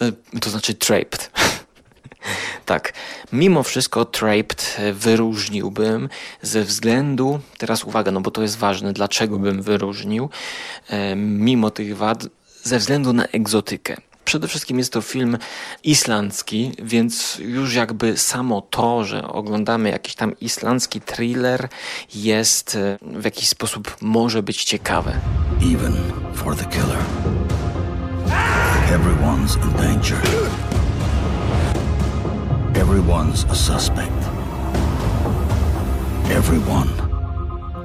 e, 0.00 0.40
to 0.40 0.50
znaczy 0.50 0.74
Trapped. 0.74 1.30
Tak, 2.66 2.92
mimo 3.32 3.62
wszystko 3.62 4.04
Trapped 4.04 4.76
wyróżniłbym 4.92 6.08
ze 6.42 6.64
względu, 6.64 7.40
teraz 7.58 7.84
uwaga, 7.84 8.10
no 8.10 8.20
bo 8.20 8.30
to 8.30 8.42
jest 8.42 8.58
ważne, 8.58 8.92
dlaczego 8.92 9.38
bym 9.38 9.62
wyróżnił, 9.62 10.28
e, 10.88 11.16
mimo 11.16 11.70
tych 11.70 11.96
wad, 11.96 12.26
ze 12.62 12.78
względu 12.78 13.12
na 13.12 13.24
egzotykę. 13.24 13.96
Przede 14.24 14.48
wszystkim 14.48 14.78
jest 14.78 14.92
to 14.92 15.00
film 15.00 15.38
islandzki, 15.82 16.72
więc 16.82 17.38
już 17.38 17.74
jakby 17.74 18.16
samo 18.16 18.60
to, 18.60 19.04
że 19.04 19.28
oglądamy 19.28 19.90
jakiś 19.90 20.14
tam 20.14 20.40
islandzki 20.40 21.00
thriller 21.00 21.68
jest 22.14 22.76
e, 22.76 22.98
w 23.02 23.24
jakiś 23.24 23.48
sposób 23.48 23.96
może 24.00 24.42
być 24.42 24.64
ciekawe. 24.64 25.20
Even 25.74 25.96
for 26.34 26.56
the 26.56 26.64
killer. 26.64 26.98
Everyone's 28.90 29.56
in 29.56 29.72
danger. 29.72 30.18
Everyone's 32.74 33.44
a 33.50 33.54
suspect. 33.54 34.22
Everyone 36.30 36.88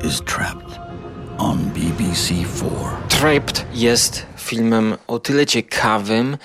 is 0.03 0.21
trapped 0.21 0.79
on 1.37 1.57
BBC4. 1.57 3.07
Trapped 3.09 3.65
jest 3.73 4.25
filmem 4.37 4.97
o 5.07 5.19
tyle 5.19 5.45
ciekawym, 5.45 6.37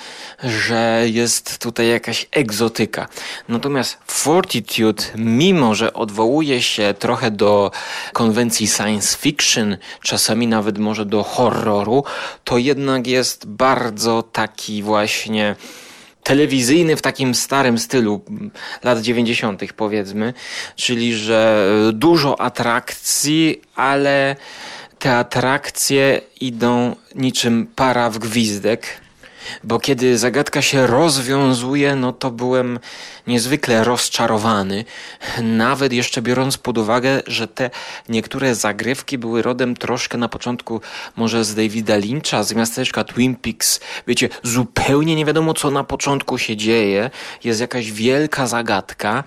że 0.42 1.04
jest 1.06 1.58
tutaj 1.58 1.88
jakaś 1.88 2.26
egzotyka. 2.32 3.08
Natomiast 3.48 3.98
Fortitude, 4.06 5.04
mimo 5.16 5.74
że 5.74 5.92
odwołuje 5.92 6.62
się 6.62 6.94
trochę 6.98 7.30
do 7.30 7.70
konwencji 8.12 8.68
science 8.68 9.18
fiction, 9.18 9.76
czasami 10.02 10.46
nawet 10.46 10.78
może 10.78 11.06
do 11.06 11.22
horroru, 11.22 12.04
to 12.44 12.58
jednak 12.58 13.06
jest 13.06 13.46
bardzo 13.46 14.22
taki 14.22 14.82
właśnie 14.82 15.56
telewizyjny 16.24 16.96
w 16.96 17.02
takim 17.02 17.34
starym 17.34 17.78
stylu 17.78 18.20
lat 18.84 19.00
90. 19.00 19.72
powiedzmy, 19.76 20.34
czyli 20.76 21.14
że 21.14 21.68
dużo 21.92 22.40
atrakcji, 22.40 23.60
ale 23.76 24.36
te 24.98 25.16
atrakcje 25.16 26.20
idą 26.40 26.96
niczym 27.14 27.66
para 27.76 28.10
w 28.10 28.18
gwizdek, 28.18 28.86
bo 29.64 29.78
kiedy 29.80 30.18
zagadka 30.18 30.62
się 30.62 30.86
rozwiązuje, 30.86 31.96
no 31.96 32.12
to 32.12 32.30
byłem 32.30 32.78
niezwykle 33.26 33.84
rozczarowany, 33.84 34.84
nawet 35.42 35.92
jeszcze 35.92 36.22
biorąc 36.22 36.58
pod 36.58 36.78
uwagę, 36.78 37.22
że 37.26 37.48
te 37.48 37.70
niektóre 38.08 38.54
zagrywki 38.54 39.18
były 39.18 39.42
rodem 39.42 39.76
troszkę 39.76 40.18
na 40.18 40.28
początku 40.28 40.80
może 41.16 41.44
z 41.44 41.54
Davida 41.54 41.96
Lyncha, 41.96 42.42
z 42.42 42.54
miasteczka 42.54 43.04
Twin 43.04 43.36
Peaks. 43.36 43.80
Wiecie, 44.06 44.28
zupełnie 44.42 45.16
nie 45.16 45.24
wiadomo, 45.24 45.54
co 45.54 45.70
na 45.70 45.84
początku 45.84 46.38
się 46.38 46.56
dzieje, 46.56 47.10
jest 47.44 47.60
jakaś 47.60 47.92
wielka 47.92 48.46
zagadka, 48.46 49.24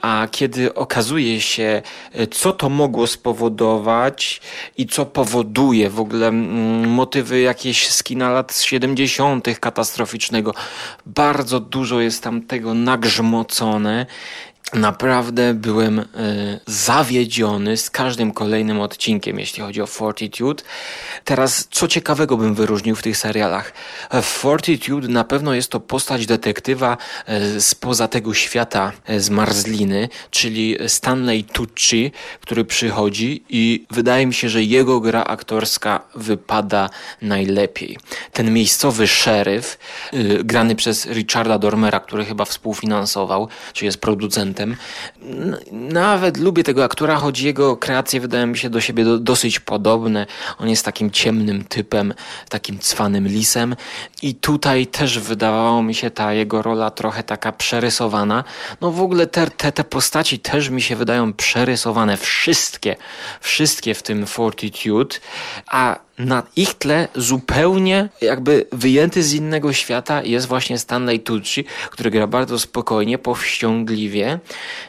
a 0.00 0.28
kiedy 0.30 0.74
okazuje 0.74 1.40
się, 1.40 1.82
co 2.30 2.52
to 2.52 2.68
mogło 2.68 3.06
spowodować 3.06 4.40
i 4.76 4.86
co 4.86 5.06
powoduje 5.06 5.90
w 5.90 6.00
ogóle 6.00 6.28
mm, 6.28 6.90
motywy 6.90 7.40
jakieś 7.40 7.88
z 7.88 8.02
kina 8.02 8.30
lat 8.30 8.56
70., 8.56 9.58
katastroficznego, 9.60 10.54
bardzo 11.06 11.60
dużo 11.60 12.00
jest 12.00 12.22
tam 12.22 12.42
tego 12.42 12.74
nagrzmotu 12.74 13.39
umocone. 13.40 14.06
Naprawdę 14.74 15.54
byłem 15.54 15.98
y, 15.98 16.04
zawiedziony 16.66 17.76
z 17.76 17.90
każdym 17.90 18.32
kolejnym 18.32 18.80
odcinkiem, 18.80 19.38
jeśli 19.38 19.62
chodzi 19.62 19.82
o 19.82 19.86
Fortitude. 19.86 20.62
Teraz, 21.24 21.68
co 21.70 21.88
ciekawego 21.88 22.36
bym 22.36 22.54
wyróżnił 22.54 22.96
w 22.96 23.02
tych 23.02 23.16
serialach? 23.16 23.72
W 24.12 24.22
Fortitude 24.22 25.08
na 25.08 25.24
pewno 25.24 25.54
jest 25.54 25.70
to 25.70 25.80
postać 25.80 26.26
detektywa 26.26 26.96
y, 27.56 27.60
spoza 27.60 28.08
tego 28.08 28.34
świata 28.34 28.92
z 29.18 29.30
Marzliny, 29.30 30.08
czyli 30.30 30.76
Stanley 30.86 31.44
Tucci, 31.44 32.12
który 32.40 32.64
przychodzi 32.64 33.44
i 33.48 33.86
wydaje 33.90 34.26
mi 34.26 34.34
się, 34.34 34.48
że 34.48 34.62
jego 34.62 35.00
gra 35.00 35.24
aktorska 35.24 36.00
wypada 36.14 36.90
najlepiej. 37.22 37.98
Ten 38.32 38.52
miejscowy 38.52 39.06
szeryf, 39.06 39.78
grany 40.44 40.74
przez 40.74 41.06
Richarda 41.06 41.58
Dormera, 41.58 42.00
który 42.00 42.24
chyba 42.24 42.44
współfinansował, 42.44 43.48
czy 43.72 43.84
jest 43.84 43.98
producentem 43.98 44.49
producentem. 44.54 44.76
Nawet 45.72 46.36
lubię 46.36 46.64
tego 46.64 46.84
aktora, 46.84 47.16
choć 47.16 47.40
jego 47.40 47.76
kreacje 47.76 48.20
wydają 48.20 48.46
mi 48.46 48.58
się 48.58 48.70
do 48.70 48.80
siebie 48.80 49.04
do, 49.04 49.18
dosyć 49.18 49.60
podobne. 49.60 50.26
On 50.58 50.68
jest 50.68 50.84
takim 50.84 51.10
ciemnym 51.10 51.64
typem, 51.64 52.14
takim 52.48 52.78
cwanym 52.78 53.28
lisem 53.28 53.76
i 54.22 54.34
tutaj 54.34 54.86
też 54.86 55.18
wydawało 55.18 55.82
mi 55.82 55.94
się 55.94 56.10
ta 56.10 56.32
jego 56.32 56.62
rola 56.62 56.90
trochę 56.90 57.22
taka 57.22 57.52
przerysowana. 57.52 58.44
No 58.80 58.90
w 58.90 59.02
ogóle 59.02 59.26
te, 59.26 59.50
te, 59.50 59.72
te 59.72 59.84
postaci 59.84 60.38
też 60.38 60.68
mi 60.68 60.82
się 60.82 60.96
wydają 60.96 61.32
przerysowane. 61.32 62.16
Wszystkie, 62.16 62.96
wszystkie 63.40 63.94
w 63.94 64.02
tym 64.02 64.26
Fortitude, 64.26 65.16
a 65.66 65.98
na 66.24 66.42
ich 66.56 66.74
tle 66.74 67.08
zupełnie 67.16 68.08
jakby 68.20 68.66
wyjęty 68.72 69.22
z 69.22 69.34
innego 69.34 69.72
świata 69.72 70.22
jest 70.22 70.46
właśnie 70.46 70.78
Stanley 70.78 71.20
Tucci, 71.20 71.64
który 71.90 72.10
gra 72.10 72.26
bardzo 72.26 72.58
spokojnie, 72.58 73.18
powściągliwie. 73.18 74.38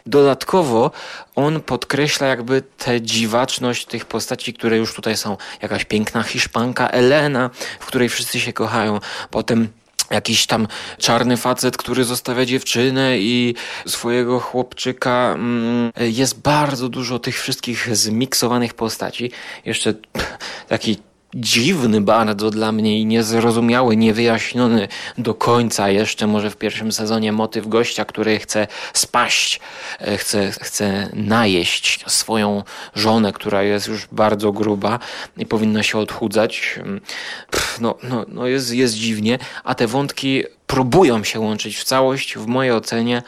Dodatkowo 0.05 0.91
on 1.35 1.61
podkreśla 1.61 2.27
jakby 2.27 2.61
tę 2.77 3.01
dziwaczność 3.01 3.85
tych 3.85 4.05
postaci, 4.05 4.53
które 4.53 4.77
już 4.77 4.93
tutaj 4.93 5.17
są. 5.17 5.37
Jakaś 5.61 5.85
piękna 5.85 6.23
Hiszpanka 6.23 6.87
Elena, 6.87 7.49
w 7.79 7.85
której 7.85 8.09
wszyscy 8.09 8.39
się 8.39 8.53
kochają. 8.53 8.99
Potem 9.29 9.67
jakiś 10.09 10.45
tam 10.45 10.67
czarny 10.97 11.37
facet, 11.37 11.77
który 11.77 12.03
zostawia 12.03 12.45
dziewczynę 12.45 13.19
i 13.19 13.55
swojego 13.87 14.39
chłopczyka. 14.39 15.33
Mm, 15.35 15.91
jest 15.97 16.41
bardzo 16.41 16.89
dużo 16.89 17.19
tych 17.19 17.41
wszystkich 17.41 17.95
zmiksowanych 17.95 18.73
postaci. 18.73 19.31
Jeszcze 19.65 19.93
taki 20.67 20.97
dziwny 21.35 22.01
bardzo 22.01 22.49
dla 22.49 22.71
mnie 22.71 22.99
i 22.99 23.05
niezrozumiały, 23.05 23.97
niewyjaśniony 23.97 24.87
do 25.17 25.33
końca 25.33 25.89
jeszcze 25.89 26.27
może 26.27 26.49
w 26.49 26.57
pierwszym 26.57 26.91
sezonie 26.91 27.31
motyw 27.31 27.67
gościa, 27.67 28.05
który 28.05 28.39
chce 28.39 28.67
spaść, 28.93 29.59
e, 29.99 30.17
chce, 30.17 30.51
chce 30.51 31.09
najeść 31.13 32.03
swoją 32.07 32.63
żonę, 32.95 33.33
która 33.33 33.63
jest 33.63 33.87
już 33.87 34.07
bardzo 34.11 34.51
gruba 34.51 34.99
i 35.37 35.45
powinna 35.45 35.83
się 35.83 35.97
odchudzać. 35.97 36.79
no, 37.81 37.95
no, 38.03 38.25
no 38.27 38.47
jest, 38.47 38.73
jest 38.73 38.93
dziwnie, 38.93 39.39
a 39.63 39.75
te 39.75 39.87
wątki 39.87 40.43
próbują 40.67 41.23
się 41.23 41.39
łączyć 41.39 41.77
w 41.77 41.83
całość. 41.83 42.37
W 42.37 42.47
mojej 42.47 42.71
ocenie 42.71 43.23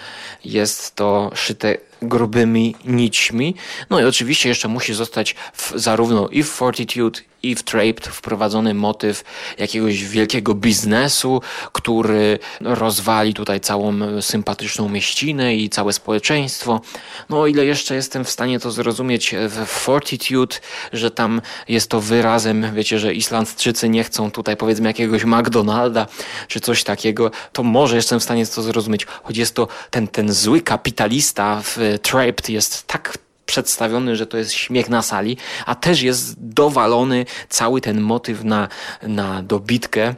jest 0.45 0.95
to 0.95 1.31
szyte 1.35 1.77
grubymi 2.03 2.75
nićmi. 2.85 3.55
No 3.89 3.99
i 3.99 4.03
oczywiście 4.03 4.49
jeszcze 4.49 4.67
musi 4.67 4.93
zostać 4.93 5.35
w, 5.53 5.71
zarówno 5.75 6.27
i 6.27 6.43
w 6.43 6.49
Fortitude, 6.49 7.19
i 7.43 7.55
w 7.55 7.63
Traped 7.63 8.07
wprowadzony 8.07 8.73
motyw 8.73 9.23
jakiegoś 9.57 10.03
wielkiego 10.03 10.53
biznesu, 10.53 11.41
który 11.71 12.39
rozwali 12.61 13.33
tutaj 13.33 13.59
całą 13.59 13.93
sympatyczną 14.21 14.89
mieścinę 14.89 15.55
i 15.55 15.69
całe 15.69 15.93
społeczeństwo. 15.93 16.81
No 17.29 17.41
o 17.41 17.47
ile 17.47 17.65
jeszcze 17.65 17.95
jestem 17.95 18.25
w 18.25 18.29
stanie 18.29 18.59
to 18.59 18.71
zrozumieć 18.71 19.35
w 19.49 19.65
Fortitude, 19.65 20.55
że 20.93 21.11
tam 21.11 21.41
jest 21.67 21.89
to 21.89 22.01
wyrazem, 22.01 22.75
wiecie, 22.75 22.99
że 22.99 23.13
Islandczycy 23.13 23.89
nie 23.89 24.03
chcą 24.03 24.31
tutaj 24.31 24.57
powiedzmy 24.57 24.89
jakiegoś 24.89 25.23
McDonalda 25.23 26.07
czy 26.47 26.59
coś 26.59 26.83
takiego, 26.83 27.31
to 27.53 27.63
może 27.63 27.95
jestem 27.95 28.19
w 28.19 28.23
stanie 28.23 28.47
to 28.47 28.61
zrozumieć, 28.61 29.05
choć 29.23 29.37
jest 29.37 29.55
to 29.55 29.67
ten, 29.91 30.07
ten 30.07 30.33
zły 30.33 30.61
kapitalista 30.61 31.61
w 31.63 31.77
Trapped 31.99 32.49
jest 32.49 32.87
tak 32.87 33.17
przedstawiony, 33.45 34.15
że 34.15 34.27
to 34.27 34.37
jest 34.37 34.51
śmiech 34.51 34.89
na 34.89 35.01
sali, 35.01 35.37
a 35.65 35.75
też 35.75 36.01
jest 36.01 36.35
dowalony 36.47 37.25
cały 37.49 37.81
ten 37.81 38.01
motyw 38.01 38.43
na, 38.43 38.67
na 39.03 39.43
dobitkę 39.43 40.15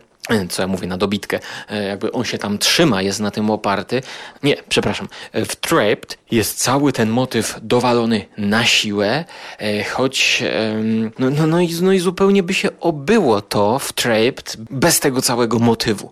co 0.49 0.61
ja 0.61 0.67
mówię, 0.67 0.87
na 0.87 0.97
dobitkę, 0.97 1.39
e, 1.69 1.83
jakby 1.83 2.11
on 2.11 2.23
się 2.23 2.37
tam 2.37 2.57
trzyma, 2.57 3.01
jest 3.01 3.19
na 3.19 3.31
tym 3.31 3.49
oparty. 3.49 4.01
Nie, 4.43 4.55
przepraszam. 4.69 5.07
E, 5.31 5.45
w 5.45 5.55
Trapped 5.55 6.17
jest 6.31 6.59
cały 6.59 6.91
ten 6.93 7.09
motyw 7.09 7.59
dowalony 7.61 8.25
na 8.37 8.65
siłę, 8.65 9.25
e, 9.59 9.83
choć 9.83 10.43
no, 11.19 11.29
no, 11.29 11.47
no, 11.47 11.59
i, 11.59 11.69
no 11.81 11.91
i 11.91 11.99
zupełnie 11.99 12.43
by 12.43 12.53
się 12.53 12.69
obyło 12.79 13.41
to 13.41 13.79
w 13.79 13.93
Trapped 13.93 14.57
bez 14.57 14.99
tego 14.99 15.21
całego 15.21 15.59
motywu. 15.59 16.11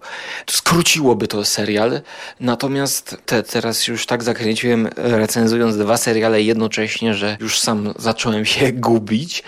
Skróciłoby 0.49 1.27
to 1.27 1.45
serial, 1.45 2.01
natomiast 2.39 3.17
te, 3.25 3.43
teraz 3.43 3.87
już 3.87 4.05
tak 4.05 4.23
zakręciłem 4.23 4.89
recenzując 4.95 5.77
dwa 5.77 5.97
seriale 5.97 6.41
jednocześnie, 6.41 7.13
że 7.13 7.37
już 7.39 7.59
sam 7.59 7.93
zacząłem 7.99 8.45
się 8.45 8.71
gubić. 8.87 9.43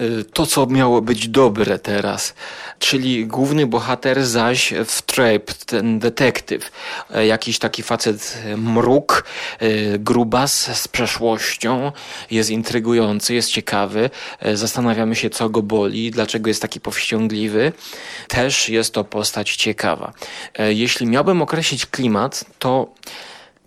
Y, 0.00 0.24
to, 0.24 0.46
co 0.46 0.66
miało 0.66 1.02
być 1.02 1.28
dobre 1.28 1.78
teraz. 1.78 2.34
Czyli 2.78 3.26
główny 3.26 3.66
bohater 3.66 4.26
zaś 4.26 4.74
w 4.86 5.02
Trape, 5.02 5.54
ten 5.66 5.98
detektyw, 5.98 6.70
e, 7.10 7.26
jakiś 7.26 7.58
taki 7.58 7.82
facet 7.82 8.38
mruk, 8.56 9.24
e, 9.58 9.98
grubas 9.98 10.80
z 10.80 10.88
przeszłością, 10.88 11.92
jest 12.30 12.50
intrygujący, 12.50 13.34
jest 13.34 13.50
ciekawy, 13.50 14.10
zastanawiamy 14.54 15.16
się, 15.16 15.30
co 15.30 15.48
go 15.48 15.62
boli, 15.62 16.10
dlaczego 16.10 16.48
jest 16.48 16.62
taki 16.62 16.80
powściągliwy. 16.80 17.72
Też 18.28 18.68
jest 18.68 18.94
to 18.94 19.04
postać 19.04 19.56
ciekawa. 19.56 20.12
Jeśli 20.58 21.06
miałbym 21.06 21.42
określić 21.42 21.86
klimat, 21.86 22.44
to 22.58 22.94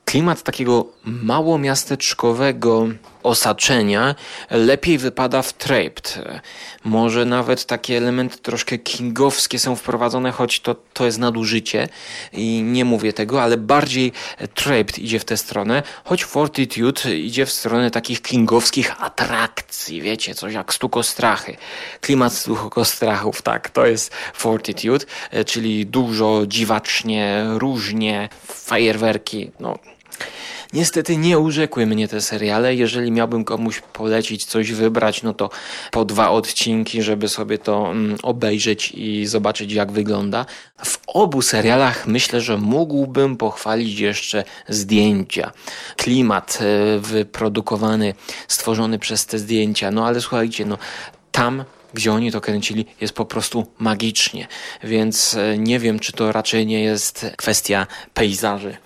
klimat 0.06 0.44
takiego 0.44 0.86
małomiasteczkowego 1.04 2.88
osaczenia 3.28 4.16
lepiej 4.50 4.98
wypada 4.98 5.42
w 5.42 5.54
Trapped. 5.54 6.20
Może 6.84 7.26
nawet 7.26 7.66
takie 7.66 7.98
elementy 7.98 8.38
troszkę 8.38 8.78
kingowskie 8.78 9.60
są 9.60 9.76
wprowadzone, 9.76 10.32
choć 10.32 10.60
to, 10.60 10.76
to 10.94 11.06
jest 11.06 11.18
nadużycie 11.18 11.90
i 12.34 12.62
nie 12.64 12.86
mówię 12.86 13.14
tego, 13.14 13.44
ale 13.44 13.58
bardziej 13.58 14.12
Trapped 14.54 15.00
idzie 15.00 15.20
w 15.20 15.26
tę 15.26 15.38
stronę, 15.38 15.84
choć 16.04 16.26
Fortitude 16.26 17.16
idzie 17.16 17.46
w 17.46 17.52
stronę 17.52 17.92
takich 17.92 18.22
kingowskich 18.22 19.04
atrakcji, 19.04 20.02
wiecie, 20.02 20.36
coś 20.36 20.54
jak 20.54 20.74
stukostrachy. 20.74 21.58
Klimat 22.02 22.34
stukostrachów, 22.34 23.42
tak, 23.42 23.70
to 23.70 23.86
jest 23.86 24.14
Fortitude, 24.34 25.06
czyli 25.46 25.86
dużo, 25.86 26.44
dziwacznie, 26.48 27.46
różnie, 27.48 28.30
fajerwerki, 28.48 29.52
no 29.60 29.80
Niestety 30.78 31.18
nie 31.18 31.40
urzekły 31.40 31.86
mnie 31.86 32.08
te 32.08 32.22
seriale. 32.22 32.76
Jeżeli 32.76 33.12
miałbym 33.12 33.44
komuś 33.44 33.82
polecić 33.94 34.46
coś 34.46 34.72
wybrać, 34.72 35.24
no 35.24 35.34
to 35.34 35.50
po 35.92 36.06
dwa 36.06 36.30
odcinki, 36.30 37.02
żeby 37.02 37.28
sobie 37.28 37.58
to 37.58 37.92
mm, 37.92 38.18
obejrzeć 38.24 38.92
i 38.92 39.26
zobaczyć 39.26 39.72
jak 39.72 39.92
wygląda. 39.92 40.46
W 40.86 41.00
obu 41.08 41.42
serialach 41.42 42.08
myślę, 42.08 42.42
że 42.42 42.58
mógłbym 42.58 43.38
pochwalić 43.38 44.00
jeszcze 44.00 44.44
zdjęcia. 44.70 45.52
Klimat 45.96 46.60
e, 46.62 47.00
wyprodukowany, 47.00 48.14
stworzony 48.48 49.00
przez 49.00 49.26
te 49.26 49.40
zdjęcia. 49.40 49.92
No 49.92 50.08
ale 50.08 50.22
słuchajcie, 50.22 50.66
no 50.66 50.78
tam 51.32 51.64
gdzie 51.94 52.14
oni 52.14 52.32
to 52.32 52.42
kręcili, 52.42 52.86
jest 53.02 53.14
po 53.14 53.26
prostu 53.26 53.68
magicznie. 53.80 54.48
Więc 54.84 55.34
e, 55.34 55.58
nie 55.58 55.80
wiem, 55.80 56.00
czy 56.00 56.12
to 56.12 56.32
raczej 56.32 56.66
nie 56.66 56.84
jest 56.84 57.26
kwestia 57.38 57.88
pejzaży 58.14 58.78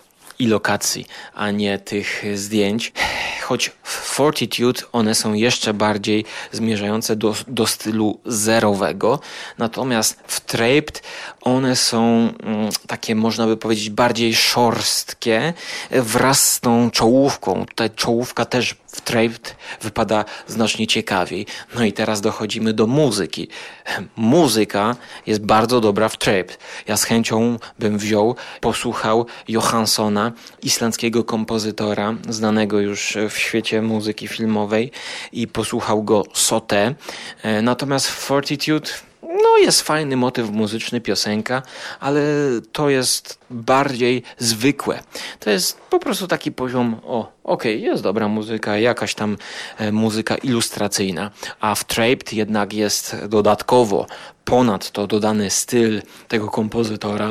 i 0.42 0.48
lokacji, 0.48 1.06
a 1.34 1.52
nie 1.52 1.80
tych 1.80 2.24
zdjęć. 2.36 2.94
Choć 3.42 3.72
Fortitude 4.12 4.82
one 4.92 5.16
są 5.16 5.34
jeszcze 5.34 5.74
bardziej 5.74 6.26
zmierzające 6.52 7.16
do, 7.16 7.36
do 7.48 7.68
stylu 7.68 8.20
zerowego, 8.26 9.20
natomiast 9.58 10.20
w 10.28 10.42
Traped 10.42 11.04
one 11.42 11.76
są 11.76 12.34
mm, 12.44 12.70
takie, 12.88 13.16
można 13.16 13.48
by 13.48 13.58
powiedzieć, 13.58 13.90
bardziej 13.90 14.36
szorstkie 14.36 15.54
wraz 15.92 16.52
z 16.52 16.60
tą 16.60 16.92
czołówką. 16.92 17.66
Tutaj 17.66 17.90
czołówka 17.90 18.46
też 18.46 18.76
w 18.88 19.02
Traped 19.02 19.56
wypada 19.82 20.26
znacznie 20.48 20.88
ciekawiej. 20.88 21.46
No 21.76 21.86
i 21.86 21.94
teraz 21.94 22.22
dochodzimy 22.22 22.74
do 22.74 22.88
muzyki. 22.88 23.48
Muzyka 24.16 24.96
jest 25.28 25.46
bardzo 25.46 25.82
dobra 25.82 26.10
w 26.10 26.18
Traped. 26.18 26.60
Ja 26.88 26.98
z 26.98 27.04
chęcią 27.04 27.60
bym 27.80 27.98
wziął, 27.98 28.36
posłuchał 28.62 29.26
Johanssona, 29.48 30.32
islandzkiego 30.64 31.24
kompozytora, 31.24 32.16
znanego 32.30 32.80
już 32.80 33.18
w 33.30 33.38
świecie 33.38 33.82
muzyki 33.82 34.01
filmowej 34.28 34.92
i 35.32 35.48
posłuchał 35.48 36.04
go 36.04 36.24
Sote. 36.34 36.96
E, 37.44 37.62
natomiast 37.62 38.08
Fortitude 38.08 38.90
no 39.24 39.58
jest 39.58 39.82
fajny 39.82 40.18
motyw 40.18 40.50
muzyczny, 40.50 41.02
piosenka, 41.02 41.62
ale 42.00 42.22
to 42.72 42.90
jest 42.90 43.40
bardziej 43.50 44.24
zwykłe. 44.38 45.00
To 45.40 45.50
jest 45.50 45.80
po 45.90 46.00
prostu 46.00 46.28
taki 46.28 46.52
poziom, 46.52 46.96
o, 47.04 47.32
okej, 47.44 47.76
okay, 47.76 47.90
jest 47.90 48.04
dobra 48.04 48.28
muzyka, 48.28 48.78
jakaś 48.78 49.16
tam 49.16 49.38
e, 49.78 49.92
muzyka 49.92 50.36
ilustracyjna, 50.36 51.32
a 51.60 51.76
w 51.76 51.84
Traped 51.84 52.34
jednak 52.34 52.74
jest 52.74 53.16
dodatkowo 53.28 54.08
ponadto 54.46 55.08
dodany 55.08 55.50
styl 55.50 56.02
tego 56.28 56.48
kompozytora. 56.48 57.30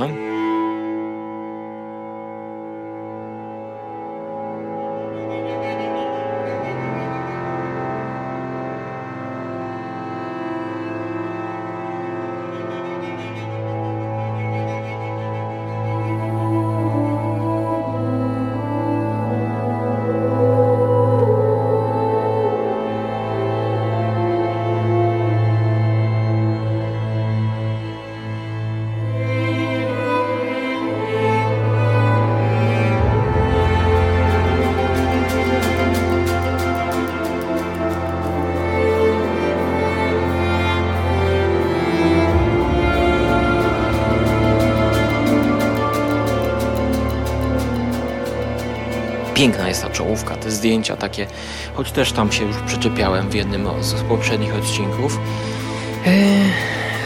Zdjęcia 50.61 50.96
takie, 50.96 51.27
choć 51.75 51.92
też 51.92 52.12
tam 52.12 52.33
się 52.33 52.44
już 52.44 52.57
przyczepiałem 52.57 53.31
w 53.31 53.35
jednym 53.35 53.68
z 53.81 53.94
poprzednich 53.94 54.55
odcinków. 54.55 55.18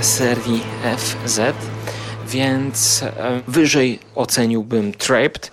Serii 0.00 0.62
FZ, 0.96 1.40
więc 2.26 3.04
wyżej 3.48 3.98
oceniłbym 4.14 4.92
Trapped 4.92 5.50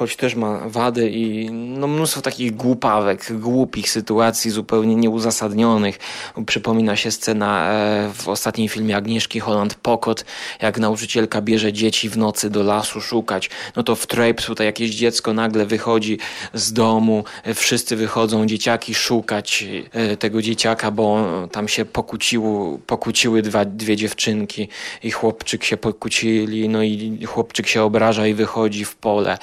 choć 0.00 0.16
też 0.16 0.34
ma 0.34 0.68
wady 0.68 1.10
i 1.10 1.50
no, 1.50 1.86
mnóstwo 1.86 2.20
takich 2.20 2.56
głupawek, 2.56 3.38
głupich 3.38 3.90
sytuacji, 3.90 4.50
zupełnie 4.50 4.96
nieuzasadnionych. 4.96 5.98
Przypomina 6.46 6.96
się 6.96 7.10
scena 7.10 7.72
e, 7.72 8.10
w 8.14 8.28
ostatnim 8.28 8.68
filmie 8.68 8.96
Agnieszki 8.96 9.40
Holland-Pokot, 9.40 10.24
jak 10.62 10.78
nauczycielka 10.78 11.42
bierze 11.42 11.72
dzieci 11.72 12.08
w 12.08 12.16
nocy 12.16 12.50
do 12.50 12.62
lasu 12.62 13.00
szukać. 13.00 13.50
No 13.76 13.82
to 13.82 13.94
w 13.96 14.06
Trape 14.06 14.42
tutaj 14.42 14.66
jakieś 14.66 14.90
dziecko 14.90 15.32
nagle 15.32 15.66
wychodzi 15.66 16.18
z 16.54 16.72
domu, 16.72 17.24
e, 17.44 17.54
wszyscy 17.54 17.96
wychodzą, 17.96 18.46
dzieciaki 18.46 18.94
szukać 18.94 19.64
e, 19.92 20.16
tego 20.16 20.42
dzieciaka, 20.42 20.90
bo 20.90 21.24
tam 21.52 21.68
się 21.68 21.84
pokłóciły, 21.84 22.78
pokłóciły 22.78 23.42
dwa, 23.42 23.64
dwie 23.64 23.96
dziewczynki 23.96 24.68
i 25.02 25.10
chłopczyk 25.10 25.64
się 25.64 25.76
pokłócili, 25.76 26.68
no 26.68 26.82
i 26.82 27.18
chłopczyk 27.26 27.66
się 27.66 27.82
obraża 27.82 28.26
i 28.26 28.34
wychodzi 28.34 28.84
w 28.84 28.96
pole 28.96 29.38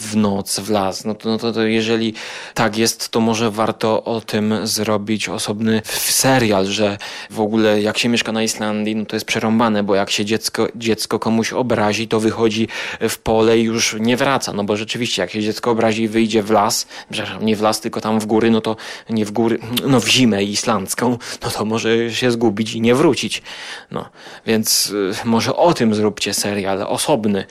w 0.00 0.16
noc, 0.16 0.60
w 0.60 0.70
las. 0.70 1.04
No 1.04 1.14
to, 1.14 1.28
no 1.28 1.38
to, 1.38 1.52
to 1.52 1.62
jeżeli 1.62 2.14
tak 2.54 2.76
jest, 2.76 3.08
to 3.08 3.20
może 3.20 3.50
warto 3.50 4.04
o 4.04 4.20
tym 4.20 4.66
zrobić 4.66 5.28
osobny 5.28 5.82
serial, 5.84 6.66
że 6.66 6.98
w 7.30 7.40
ogóle 7.40 7.82
jak 7.82 7.98
się 7.98 8.08
mieszka 8.08 8.32
na 8.32 8.42
Islandii, 8.42 8.96
no 8.96 9.04
to 9.04 9.16
jest 9.16 9.26
przerąbane, 9.26 9.82
bo 9.82 9.94
jak 9.94 10.10
się 10.10 10.24
dziecko, 10.24 10.68
dziecko 10.74 11.18
komuś 11.18 11.52
obrazi, 11.52 12.08
to 12.08 12.20
wychodzi 12.20 12.68
w 13.08 13.18
pole 13.18 13.58
i 13.58 13.62
już 13.62 13.96
nie 14.00 14.16
wraca. 14.16 14.52
No 14.52 14.64
bo 14.64 14.76
rzeczywiście, 14.76 15.22
jak 15.22 15.30
się 15.30 15.42
dziecko 15.42 15.70
obrazi 15.70 16.02
i 16.02 16.08
wyjdzie 16.08 16.42
w 16.42 16.50
las, 16.50 16.86
przepraszam, 17.10 17.46
nie 17.46 17.56
w 17.56 17.62
las, 17.62 17.80
tylko 17.80 18.00
tam 18.00 18.20
w 18.20 18.26
góry, 18.26 18.50
no 18.50 18.60
to 18.60 18.76
nie 19.10 19.24
w 19.24 19.30
góry, 19.30 19.58
no 19.86 20.00
w 20.00 20.08
zimę 20.08 20.44
islandzką, 20.44 21.18
no 21.42 21.50
to 21.50 21.64
może 21.64 22.12
się 22.12 22.30
zgubić 22.30 22.72
i 22.72 22.80
nie 22.80 22.94
wrócić. 22.94 23.42
No, 23.90 24.08
więc 24.46 24.90
y, 24.90 25.12
może 25.24 25.56
o 25.56 25.74
tym 25.74 25.94
zróbcie 25.94 26.34
serial 26.34 26.82
osobny. 26.82 27.44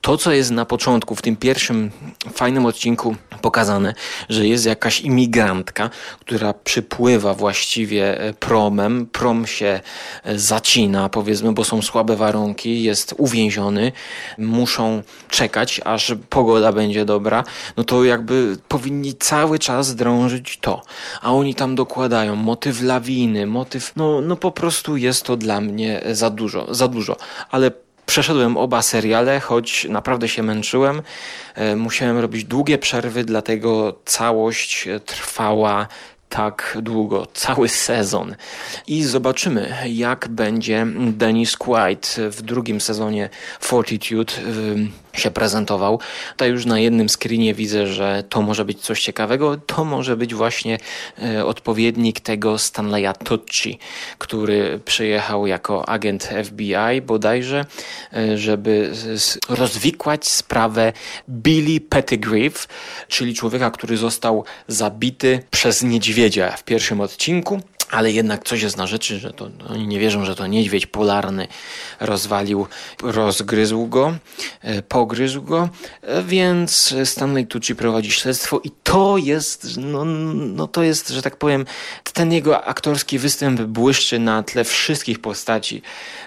To, 0.00 0.16
co 0.16 0.32
jest 0.32 0.50
na 0.50 0.64
początku, 0.64 1.14
w 1.14 1.22
tym 1.22 1.36
pierwszym 1.46 1.90
fajnym 2.32 2.66
odcinku 2.66 3.16
pokazane, 3.42 3.94
że 4.28 4.46
jest 4.46 4.66
jakaś 4.66 5.00
imigrantka, 5.00 5.90
która 6.20 6.54
przypływa 6.54 7.34
właściwie 7.34 8.20
e, 8.20 8.34
promem. 8.34 9.06
Prom 9.06 9.46
się 9.46 9.80
e, 10.24 10.38
zacina, 10.38 11.08
powiedzmy, 11.08 11.52
bo 11.52 11.64
są 11.64 11.82
słabe 11.82 12.16
warunki, 12.16 12.82
jest 12.82 13.14
uwięziony, 13.18 13.92
muszą 14.38 15.02
czekać, 15.30 15.80
aż 15.84 16.14
pogoda 16.30 16.72
będzie 16.72 17.04
dobra. 17.04 17.44
No 17.76 17.84
to 17.84 18.04
jakby 18.04 18.56
powinni 18.68 19.14
cały 19.14 19.58
czas 19.58 19.94
drążyć 19.94 20.58
to. 20.60 20.82
A 21.22 21.32
oni 21.32 21.54
tam 21.54 21.74
dokładają 21.74 22.36
motyw 22.36 22.82
lawiny, 22.82 23.46
motyw, 23.46 23.92
no, 23.96 24.20
no 24.20 24.36
po 24.36 24.50
prostu 24.50 24.96
jest 24.96 25.22
to 25.22 25.36
dla 25.36 25.60
mnie 25.60 26.02
za 26.12 26.30
dużo, 26.30 26.74
za 26.74 26.88
dużo. 26.88 27.16
Ale 27.50 27.85
Przeszedłem 28.06 28.56
oba 28.56 28.82
seriale, 28.82 29.40
choć 29.40 29.86
naprawdę 29.90 30.28
się 30.28 30.42
męczyłem. 30.42 31.02
E, 31.54 31.76
musiałem 31.76 32.18
robić 32.18 32.44
długie 32.44 32.78
przerwy, 32.78 33.24
dlatego 33.24 33.98
całość 34.04 34.88
trwała 35.06 35.88
tak 36.28 36.78
długo, 36.82 37.26
cały 37.34 37.68
sezon. 37.68 38.36
I 38.86 39.04
zobaczymy, 39.04 39.76
jak 39.88 40.28
będzie 40.28 40.86
Dennis 41.10 41.56
Quaid 41.56 42.16
w 42.30 42.42
drugim 42.42 42.80
sezonie 42.80 43.28
Fortitude 43.60 44.32
się 45.16 45.30
prezentował. 45.30 46.00
Tutaj 46.30 46.50
już 46.50 46.66
na 46.66 46.78
jednym 46.78 47.08
screenie 47.08 47.54
widzę, 47.54 47.86
że 47.86 48.24
to 48.28 48.42
może 48.42 48.64
być 48.64 48.80
coś 48.80 49.02
ciekawego. 49.02 49.56
To 49.56 49.84
może 49.84 50.16
być 50.16 50.34
właśnie 50.34 50.78
e, 51.22 51.46
odpowiednik 51.46 52.20
tego 52.20 52.58
Stanleya 52.58 53.12
Tucci, 53.24 53.78
który 54.18 54.80
przyjechał 54.84 55.46
jako 55.46 55.88
agent 55.88 56.30
FBI 56.44 57.02
bodajże, 57.02 57.64
e, 58.12 58.38
żeby 58.38 58.92
rozwikłać 59.48 60.28
sprawę 60.28 60.92
Billy 61.28 61.80
Pettigrew, 61.80 62.68
czyli 63.08 63.34
człowieka, 63.34 63.70
który 63.70 63.96
został 63.96 64.44
zabity 64.68 65.42
przez 65.50 65.82
niedźwiedzia 65.82 66.50
w 66.50 66.64
pierwszym 66.64 67.00
odcinku 67.00 67.60
ale 67.90 68.12
jednak 68.12 68.44
coś 68.44 68.62
jest 68.62 68.76
na 68.76 68.86
rzeczy, 68.86 69.18
że 69.18 69.32
to 69.32 69.50
oni 69.68 69.86
nie 69.86 69.98
wierzą, 69.98 70.24
że 70.24 70.34
to 70.34 70.46
niedźwiedź 70.46 70.86
polarny 70.86 71.48
rozwalił, 72.00 72.66
rozgryzł 73.02 73.86
go, 73.86 74.14
e, 74.62 74.82
pogryzł 74.82 75.42
go, 75.42 75.68
e, 76.02 76.22
więc 76.22 76.94
Stanley 77.04 77.46
Tucci 77.46 77.76
prowadzi 77.76 78.10
śledztwo 78.10 78.60
i 78.64 78.70
to 78.82 79.16
jest, 79.16 79.76
no, 79.76 80.04
no 80.34 80.66
to 80.66 80.82
jest, 80.82 81.08
że 81.08 81.22
tak 81.22 81.36
powiem, 81.36 81.66
ten 82.12 82.32
jego 82.32 82.64
aktorski 82.64 83.18
występ 83.18 83.60
błyszczy 83.60 84.18
na 84.18 84.42
tle 84.42 84.64
wszystkich 84.64 85.18
postaci. 85.18 85.82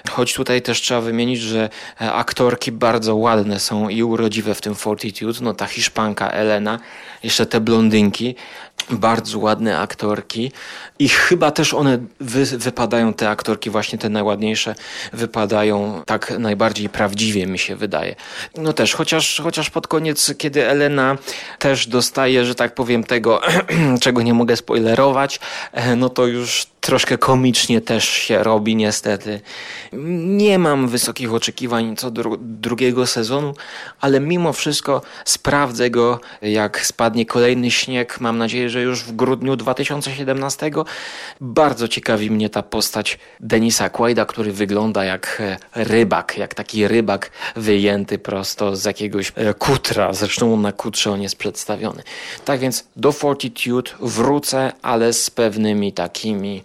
Choć 0.10 0.34
tutaj 0.34 0.62
też 0.62 0.82
trzeba 0.82 1.02
wymienić, 1.02 1.42
że 1.42 1.70
e, 2.02 2.14
aktorki 2.14 2.72
bardzo 2.72 3.16
ładne 3.16 3.60
są 3.60 3.90
i 3.90 4.04
urodziwe 4.04 4.56
w 4.56 4.62
tym 4.62 4.76
Fortitude, 4.76 5.40
no 5.42 5.54
ta 5.54 5.66
Hiszpanka 5.66 6.30
Elena, 6.30 6.80
jeszcze 7.24 7.46
te 7.46 7.62
blondynki, 7.62 8.36
bardzo 8.90 9.40
ładne 9.40 9.80
aktorki 9.80 10.52
i 11.00 11.10
chyba 11.10 11.52
też 11.52 11.74
one 11.74 12.00
wy, 12.20 12.46
wypadają, 12.46 13.14
te 13.14 13.30
aktorki 13.30 13.70
właśnie 13.70 14.00
te 14.00 14.10
najładniejsze, 14.10 14.76
wypadają 15.14 16.02
tak 16.06 16.40
najbardziej 16.40 16.90
prawdziwie 16.90 17.48
mi 17.48 17.60
się 17.60 17.76
wydaje. 17.76 18.16
No 18.58 18.74
też, 18.74 18.94
chociaż, 18.94 19.42
chociaż 19.44 19.70
pod 19.70 19.88
koniec, 19.88 20.34
kiedy 20.38 20.68
Elena 20.68 21.18
też 21.60 21.88
dostaje, 21.88 22.46
że 22.46 22.56
tak 22.56 22.76
powiem, 22.76 23.04
tego, 23.04 23.42
czego 24.02 24.22
nie 24.22 24.34
mogę 24.34 24.56
spoilerować, 24.56 25.40
e, 25.74 25.96
no 25.96 26.10
to 26.10 26.28
już 26.28 26.68
troszkę 26.82 27.18
komicznie 27.18 27.82
też 27.82 28.10
się 28.10 28.44
robi 28.44 28.76
niestety. 28.76 29.42
Nie 30.24 30.60
mam 30.60 30.88
wysokich 30.88 31.34
oczekiwań 31.34 31.96
co 31.96 32.12
do 32.12 32.24
drugiego 32.40 33.08
sezonu, 33.08 33.54
ale 34.02 34.20
mimo 34.20 34.54
wszystko 34.54 35.02
sprawdzę 35.26 35.90
go, 35.90 36.20
jak 36.42 36.86
spadnie 37.10 37.26
kolejny 37.26 37.72
śnieg. 37.72 38.20
Mam 38.20 38.38
nadzieję, 38.38 38.70
że 38.70 38.82
już 38.82 39.04
w 39.04 39.16
grudniu 39.16 39.56
2017. 39.56 40.72
Bardzo 41.42 41.88
ciekawi 41.88 42.32
mnie 42.32 42.50
ta 42.50 42.64
postać 42.64 43.20
Denisa 43.40 43.90
Quaida, 43.90 44.26
który 44.26 44.52
wygląda 44.52 45.04
jak 45.04 45.42
e, 45.42 45.58
rybak, 45.76 46.38
jak 46.38 46.54
taki 46.54 46.88
rybak 46.88 47.32
wyjęty 47.56 48.20
prosto 48.20 48.76
z 48.76 48.86
jakiegoś 48.86 49.32
e, 49.36 49.54
kutra. 49.54 50.14
Zresztą 50.14 50.58
na 50.58 50.72
kutrze 50.72 51.12
on 51.12 51.22
jest 51.22 51.36
przedstawiony. 51.36 52.04
Tak 52.46 52.60
więc 52.60 52.84
do 52.96 53.12
Fortitude 53.12 53.92
wrócę, 54.00 54.72
ale 54.82 55.14
z 55.14 55.30
pewnymi 55.30 55.94
takimi 55.94 56.64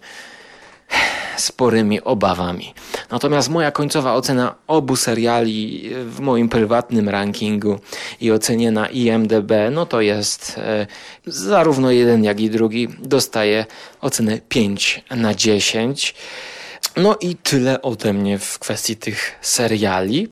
sporymi 1.37 2.01
obawami. 2.01 2.73
Natomiast 3.11 3.49
moja 3.49 3.71
końcowa 3.71 4.13
ocena 4.13 4.55
obu 4.67 4.95
seriali 4.95 5.89
w 6.05 6.19
moim 6.19 6.49
prywatnym 6.49 7.09
rankingu 7.09 7.79
i 8.21 8.31
ocenie 8.31 8.71
na 8.71 8.87
IMDB, 8.87 9.51
no 9.71 9.85
to 9.85 10.01
jest 10.01 10.57
e, 10.57 10.87
zarówno 11.25 11.91
jeden, 11.91 12.23
jak 12.23 12.39
i 12.39 12.49
drugi 12.49 12.87
dostaje 12.99 13.65
ocenę 14.01 14.39
5 14.49 15.03
na 15.11 15.35
10. 15.35 16.15
No 16.97 17.17
i 17.21 17.35
tyle 17.35 17.81
ode 17.81 18.13
mnie 18.13 18.39
w 18.39 18.59
kwestii 18.59 18.95
tych 18.95 19.39
seriali. 19.41 20.27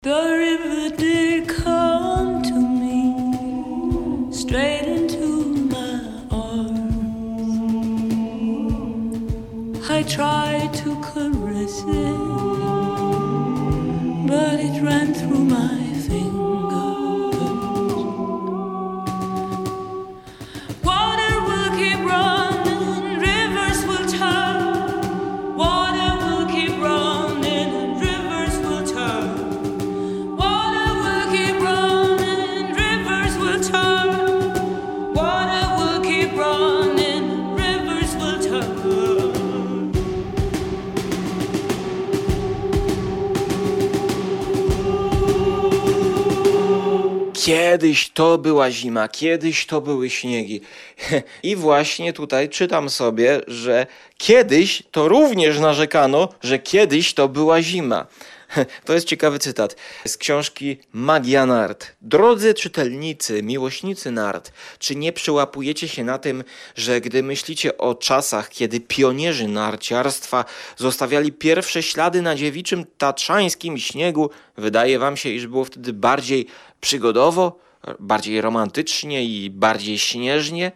Kiedyś 47.73 48.09
to 48.09 48.37
była 48.37 48.71
zima, 48.71 49.07
kiedyś 49.07 49.65
to 49.65 49.81
były 49.81 50.09
śniegi. 50.09 50.61
I 51.43 51.55
właśnie 51.55 52.13
tutaj 52.13 52.49
czytam 52.49 52.89
sobie, 52.89 53.41
że 53.47 53.87
kiedyś 54.17 54.83
to 54.91 55.07
również 55.07 55.59
narzekano, 55.59 56.29
że 56.41 56.59
kiedyś 56.59 57.13
to 57.13 57.29
była 57.29 57.61
zima. 57.61 58.07
To 58.85 58.93
jest 58.93 59.07
ciekawy 59.07 59.39
cytat 59.39 59.75
z 60.05 60.17
książki 60.17 60.77
Magia 60.91 61.45
Nart. 61.45 61.95
Drodzy 62.01 62.53
czytelnicy, 62.53 63.43
miłośnicy 63.43 64.11
nart, 64.11 64.51
czy 64.79 64.95
nie 64.95 65.13
przyłapujecie 65.13 65.87
się 65.87 66.03
na 66.03 66.17
tym, 66.17 66.43
że 66.75 67.01
gdy 67.01 67.23
myślicie 67.23 67.77
o 67.77 67.95
czasach, 67.95 68.49
kiedy 68.49 68.79
pionierzy 68.79 69.47
narciarstwa 69.47 70.45
zostawiali 70.77 71.31
pierwsze 71.31 71.83
ślady 71.83 72.21
na 72.21 72.35
dziewiczym 72.35 72.85
tatrzańskim 72.97 73.77
śniegu, 73.77 74.29
wydaje 74.57 74.99
wam 74.99 75.17
się, 75.17 75.29
iż 75.29 75.47
było 75.47 75.65
wtedy 75.65 75.93
bardziej 75.93 76.47
przygodowo, 76.81 77.62
bardziej 77.99 78.41
romantycznie 78.41 79.23
i 79.23 79.49
bardziej 79.49 79.99
śnieżnie? 79.99 80.71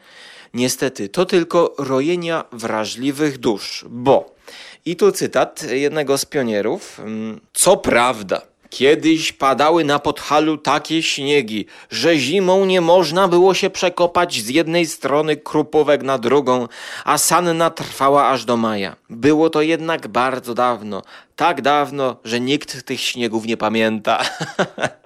Niestety, 0.53 1.09
to 1.09 1.25
tylko 1.25 1.73
rojenia 1.77 2.45
wrażliwych 2.51 3.37
dusz, 3.37 3.85
bo 3.89 4.35
i 4.85 4.95
tu 4.95 5.11
cytat 5.11 5.71
jednego 5.71 6.17
z 6.17 6.25
pionierów. 6.25 6.99
Mm, 6.99 7.39
Co 7.53 7.77
prawda, 7.77 8.41
kiedyś 8.69 9.33
padały 9.33 9.83
na 9.83 9.99
Podhalu 9.99 10.57
takie 10.57 11.03
śniegi, 11.03 11.65
że 11.89 12.17
zimą 12.17 12.65
nie 12.65 12.81
można 12.81 13.27
było 13.27 13.53
się 13.53 13.69
przekopać 13.69 14.41
z 14.41 14.49
jednej 14.49 14.85
strony 14.85 15.37
krupówek 15.37 16.03
na 16.03 16.17
drugą, 16.17 16.67
a 17.05 17.17
sanna 17.17 17.69
trwała 17.69 18.29
aż 18.29 18.45
do 18.45 18.57
maja. 18.57 18.95
Było 19.09 19.49
to 19.49 19.61
jednak 19.61 20.07
bardzo 20.07 20.53
dawno, 20.53 21.01
tak 21.35 21.61
dawno, 21.61 22.15
że 22.23 22.39
nikt 22.39 22.85
tych 22.85 23.01
śniegów 23.01 23.45
nie 23.45 23.57
pamięta. 23.57 24.23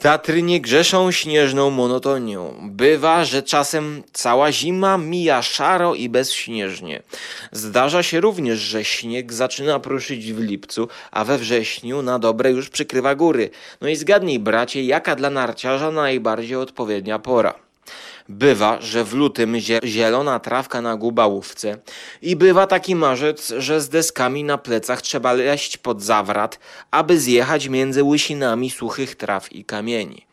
Tatry 0.00 0.42
nie 0.42 0.60
grzeszą 0.60 1.12
śnieżną 1.12 1.70
monotonią. 1.70 2.54
Bywa, 2.62 3.24
że 3.24 3.42
czasem 3.42 4.02
cała 4.12 4.52
zima 4.52 4.98
mija 4.98 5.42
szaro 5.42 5.94
i 5.94 6.08
bezśnieżnie. 6.08 7.02
Zdarza 7.52 8.02
się 8.02 8.20
również, 8.20 8.58
że 8.58 8.84
śnieg 8.84 9.32
zaczyna 9.32 9.80
pruszyć 9.80 10.32
w 10.32 10.40
lipcu, 10.40 10.88
a 11.10 11.24
we 11.24 11.38
wrześniu 11.38 12.02
na 12.02 12.18
dobre 12.18 12.50
już 12.50 12.68
przykrywa 12.68 13.14
góry. 13.14 13.50
No 13.80 13.88
i 13.88 13.96
zgadnij, 13.96 14.38
bracie, 14.38 14.84
jaka 14.84 15.16
dla 15.16 15.30
narciarza 15.30 15.90
najbardziej 15.90 16.56
odpowiednia 16.56 17.18
pora. 17.18 17.54
Bywa, 18.30 18.80
że 18.80 19.04
w 19.04 19.14
lutym 19.14 19.56
zielona 19.84 20.40
trawka 20.40 20.80
na 20.80 20.96
gubałówce 20.96 21.78
i 22.22 22.36
bywa 22.36 22.66
taki 22.66 22.94
marzec, 22.94 23.52
że 23.58 23.80
z 23.80 23.88
deskami 23.88 24.44
na 24.44 24.58
plecach 24.58 25.02
trzeba 25.02 25.32
leść 25.32 25.76
pod 25.76 26.02
zawrat, 26.02 26.58
aby 26.90 27.20
zjechać 27.20 27.68
między 27.68 28.04
łysinami 28.04 28.70
suchych 28.70 29.14
traw 29.14 29.52
i 29.52 29.64
kamieni 29.64 30.29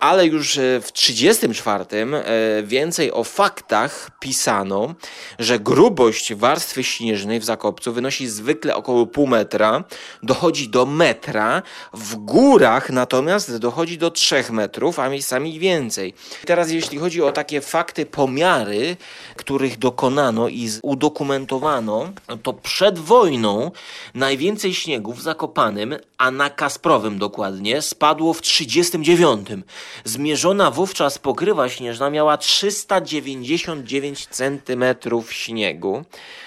ale 0.00 0.26
już 0.26 0.58
e, 0.58 0.80
w 0.80 0.92
1934 0.92 1.84
e, 2.02 2.62
więcej 2.62 3.12
o 3.12 3.24
faktach 3.24 4.10
pisano, 4.20 4.94
że 5.38 5.58
grubość 5.58 6.34
warstwy 6.34 6.84
śnieżnej 6.84 7.40
w 7.40 7.44
Zakopcu 7.44 7.92
wynosi 7.92 8.28
zwykle 8.28 8.76
około 8.76 9.06
pół 9.06 9.26
metra, 9.26 9.84
dochodzi 10.22 10.68
do 10.68 10.86
metra, 10.86 11.62
w 11.94 12.16
górach 12.16 12.90
natomiast 12.90 13.56
dochodzi 13.56 13.98
do 13.98 14.10
3 14.10 14.44
metrów, 14.50 14.98
a 14.98 15.08
miejscami 15.08 15.58
więcej. 15.58 16.14
Teraz 16.46 16.70
jeśli 16.70 16.98
chodzi 16.98 17.22
o 17.22 17.32
takie 17.32 17.60
fakty, 17.60 18.06
pomiary, 18.06 18.96
których 19.36 19.78
dokonano 19.78 20.48
i 20.48 20.70
udokumentowano, 20.82 22.12
to 22.42 22.52
przed 22.52 22.98
wojną 22.98 23.70
najwięcej 24.14 24.74
śniegu 24.74 25.12
w 25.12 25.22
Zakopanym, 25.22 25.96
a 26.18 26.30
na 26.30 26.50
Kasprowym 26.50 27.18
dokładnie, 27.18 27.82
spadło 27.82 28.34
w 28.34 28.40
1939. 28.40 29.64
Zmierzona 30.04 30.70
wówczas 30.70 31.18
pokrywa 31.18 31.68
śnieżna 31.68 32.10
miała 32.10 32.36
399 32.36 34.26
cm 34.26 34.84
śniegu, 35.30 36.04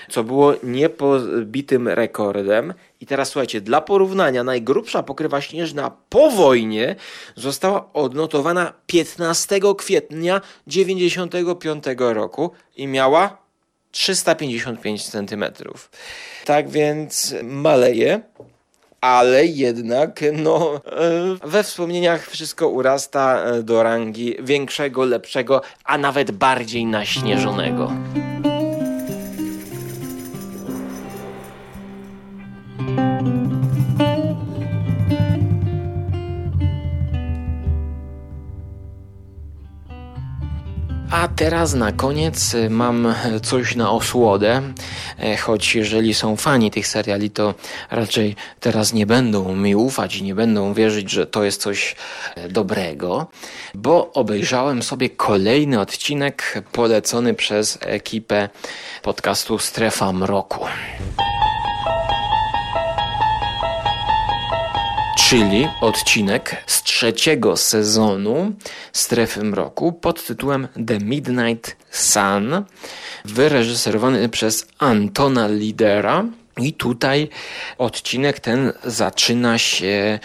co 0.10 0.24
było 0.24 0.54
niepobitym 0.64 1.88
rekordem. 1.88 2.74
I 3.02 3.06
teraz 3.06 3.30
słuchajcie, 3.30 3.62
dla 3.62 3.82
porównania 3.82 4.44
najgrubsza 4.44 5.04
pokrywa 5.04 5.42
śnieżna 5.42 5.92
po 6.10 6.32
wojnie 6.32 6.96
została 7.36 7.94
odnotowana 7.94 8.74
15 8.88 9.60
kwietnia 9.78 10.42
1995 10.66 11.84
roku 11.98 12.52
i 12.76 12.88
miała 12.88 13.38
355 13.92 15.10
cm. 15.10 15.46
Tak 16.46 16.70
więc 16.70 17.36
maleje 17.44 18.22
ale 19.02 19.46
jednak 19.46 20.24
no, 20.34 20.82
e, 20.86 21.48
we 21.48 21.64
wspomnieniach 21.64 22.28
wszystko 22.28 22.68
urasta 22.70 23.44
e, 23.44 23.64
do 23.64 23.84
rangi 23.84 24.36
większego, 24.44 25.06
lepszego, 25.06 25.62
a 25.86 25.98
nawet 25.98 26.32
bardziej 26.32 26.86
naśnieżonego. 26.86 27.92
A 41.22 41.28
teraz 41.28 41.74
na 41.74 41.92
koniec 41.92 42.54
y, 42.54 42.70
mam 42.70 43.16
coś 43.44 43.76
na 43.76 43.92
osłodę, 43.92 44.62
e, 45.20 45.38
choć 45.38 45.76
jeżeli 45.76 46.14
są 46.14 46.36
fani 46.36 46.72
tych 46.72 46.88
seriali, 46.88 47.30
to 47.30 47.54
raczej 47.92 48.36
teraz 48.60 48.94
nie 48.94 49.06
będą 49.06 49.56
mi 49.56 49.76
ufać 49.76 50.16
i 50.16 50.24
nie 50.24 50.36
będą 50.36 50.74
wierzyć, 50.74 51.12
że 51.12 51.28
to 51.28 51.44
jest 51.44 51.62
coś 51.62 51.96
e, 52.36 52.50
dobrego, 52.50 53.28
bo 53.74 54.14
obejrzałem 54.14 54.84
sobie 54.84 55.10
kolejny 55.10 55.80
odcinek 55.80 56.64
polecony 56.72 57.34
przez 57.34 57.78
ekipę 57.82 58.50
podcastu 59.04 59.60
Strefa 59.60 60.14
Mroku. 60.14 60.66
Czyli 65.32 65.68
odcinek 65.82 66.64
z 66.68 66.84
trzeciego 66.84 67.58
sezonu 67.58 68.54
Strefy 68.94 69.44
Mroku 69.44 69.94
pod 69.94 70.26
tytułem 70.26 70.68
The 70.88 71.00
Midnight 71.00 71.76
Sun, 71.92 72.64
wyreżyserowany 73.26 74.30
przez 74.30 74.68
Antona 74.80 75.48
Lidera. 75.48 76.26
I 76.58 76.74
tutaj 76.74 77.30
odcinek 77.78 78.40
ten 78.40 78.74
zaczyna 78.84 79.58
się 79.58 80.20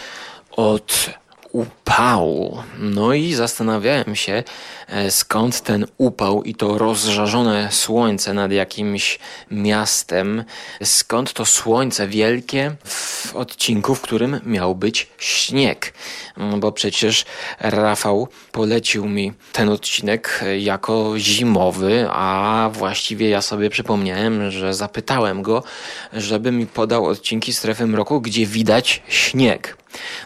od 0.51 1.09
upału. 1.57 2.63
No 2.79 3.13
i 3.13 3.33
zastanawiałem 3.33 4.15
się, 4.15 4.43
e, 4.87 5.11
skąd 5.11 5.61
ten 5.61 5.85
upał 5.97 6.43
i 6.43 6.55
to 6.55 6.77
rozżarzone 6.77 7.71
słońce 7.71 8.33
nad 8.33 8.51
jakimś 8.51 9.19
miastem, 9.51 10.43
skąd 10.83 11.33
to 11.33 11.45
słońce 11.45 12.07
wielkie 12.07 12.75
w 12.85 13.35
odcinku, 13.35 13.95
w 13.95 14.01
którym 14.01 14.39
miał 14.45 14.75
być 14.75 15.09
śnieg. 15.17 15.93
No 16.37 16.57
bo 16.57 16.71
przecież 16.71 17.25
Rafał 17.59 18.27
polecił 18.51 19.05
mi 19.05 19.33
ten 19.53 19.69
odcinek 19.69 20.43
jako 20.59 21.13
zimowy, 21.17 22.07
a 22.09 22.69
właściwie 22.73 23.29
ja 23.29 23.41
sobie 23.41 23.69
przypomniałem, 23.69 24.51
że 24.51 24.73
zapytałem 24.73 25.41
go, 25.41 25.63
żeby 26.13 26.51
mi 26.51 26.65
podał 26.65 27.05
odcinki 27.05 27.53
strefy 27.53 27.87
mroku, 27.87 28.21
gdzie 28.21 28.45
widać 28.45 29.03
śnieg. 29.07 29.77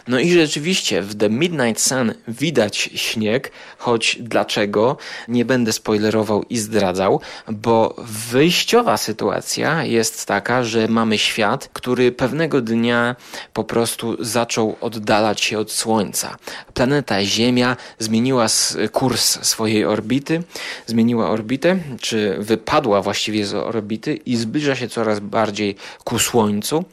No 0.08 0.18
i 0.18 0.32
rzeczywiście 0.32 1.02
w 1.02 1.14
The 1.14 1.30
Midnight 1.30 1.82
Sun 1.82 2.14
widać 2.28 2.76
śnieg, 2.76 3.52
choć 3.78 4.16
dlaczego 4.20 4.96
nie 5.28 5.44
będę 5.44 5.72
spoilerował 5.72 6.42
i 6.42 6.58
zdradzał, 6.58 7.20
bo 7.48 7.94
wyjściowa 8.30 8.96
sytuacja 8.96 9.84
jest 9.84 10.26
taka, 10.26 10.64
że 10.64 10.88
mamy 10.88 11.18
świat, 11.18 11.70
który 11.72 12.12
pewnego 12.12 12.60
dnia 12.60 13.16
po 13.52 13.64
prostu 13.64 14.24
zaczął 14.24 14.76
oddalać 14.80 15.40
się 15.40 15.58
od 15.58 15.72
Słońca. 15.72 16.36
Planeta 16.74 17.24
Ziemia 17.24 17.76
zmieniła 17.98 18.46
kurs 18.92 19.38
swojej 19.46 19.84
orbity, 19.84 20.42
zmieniła 20.86 21.30
orbitę, 21.30 21.78
czy 22.00 22.36
wypadła 22.38 23.02
właściwie 23.02 23.46
z 23.46 23.54
orbity 23.54 24.14
i 24.14 24.36
zbliża 24.36 24.76
się 24.76 24.88
coraz 24.88 25.20
bardziej 25.20 25.76
ku 26.04 26.18
Słońcu. 26.18 26.84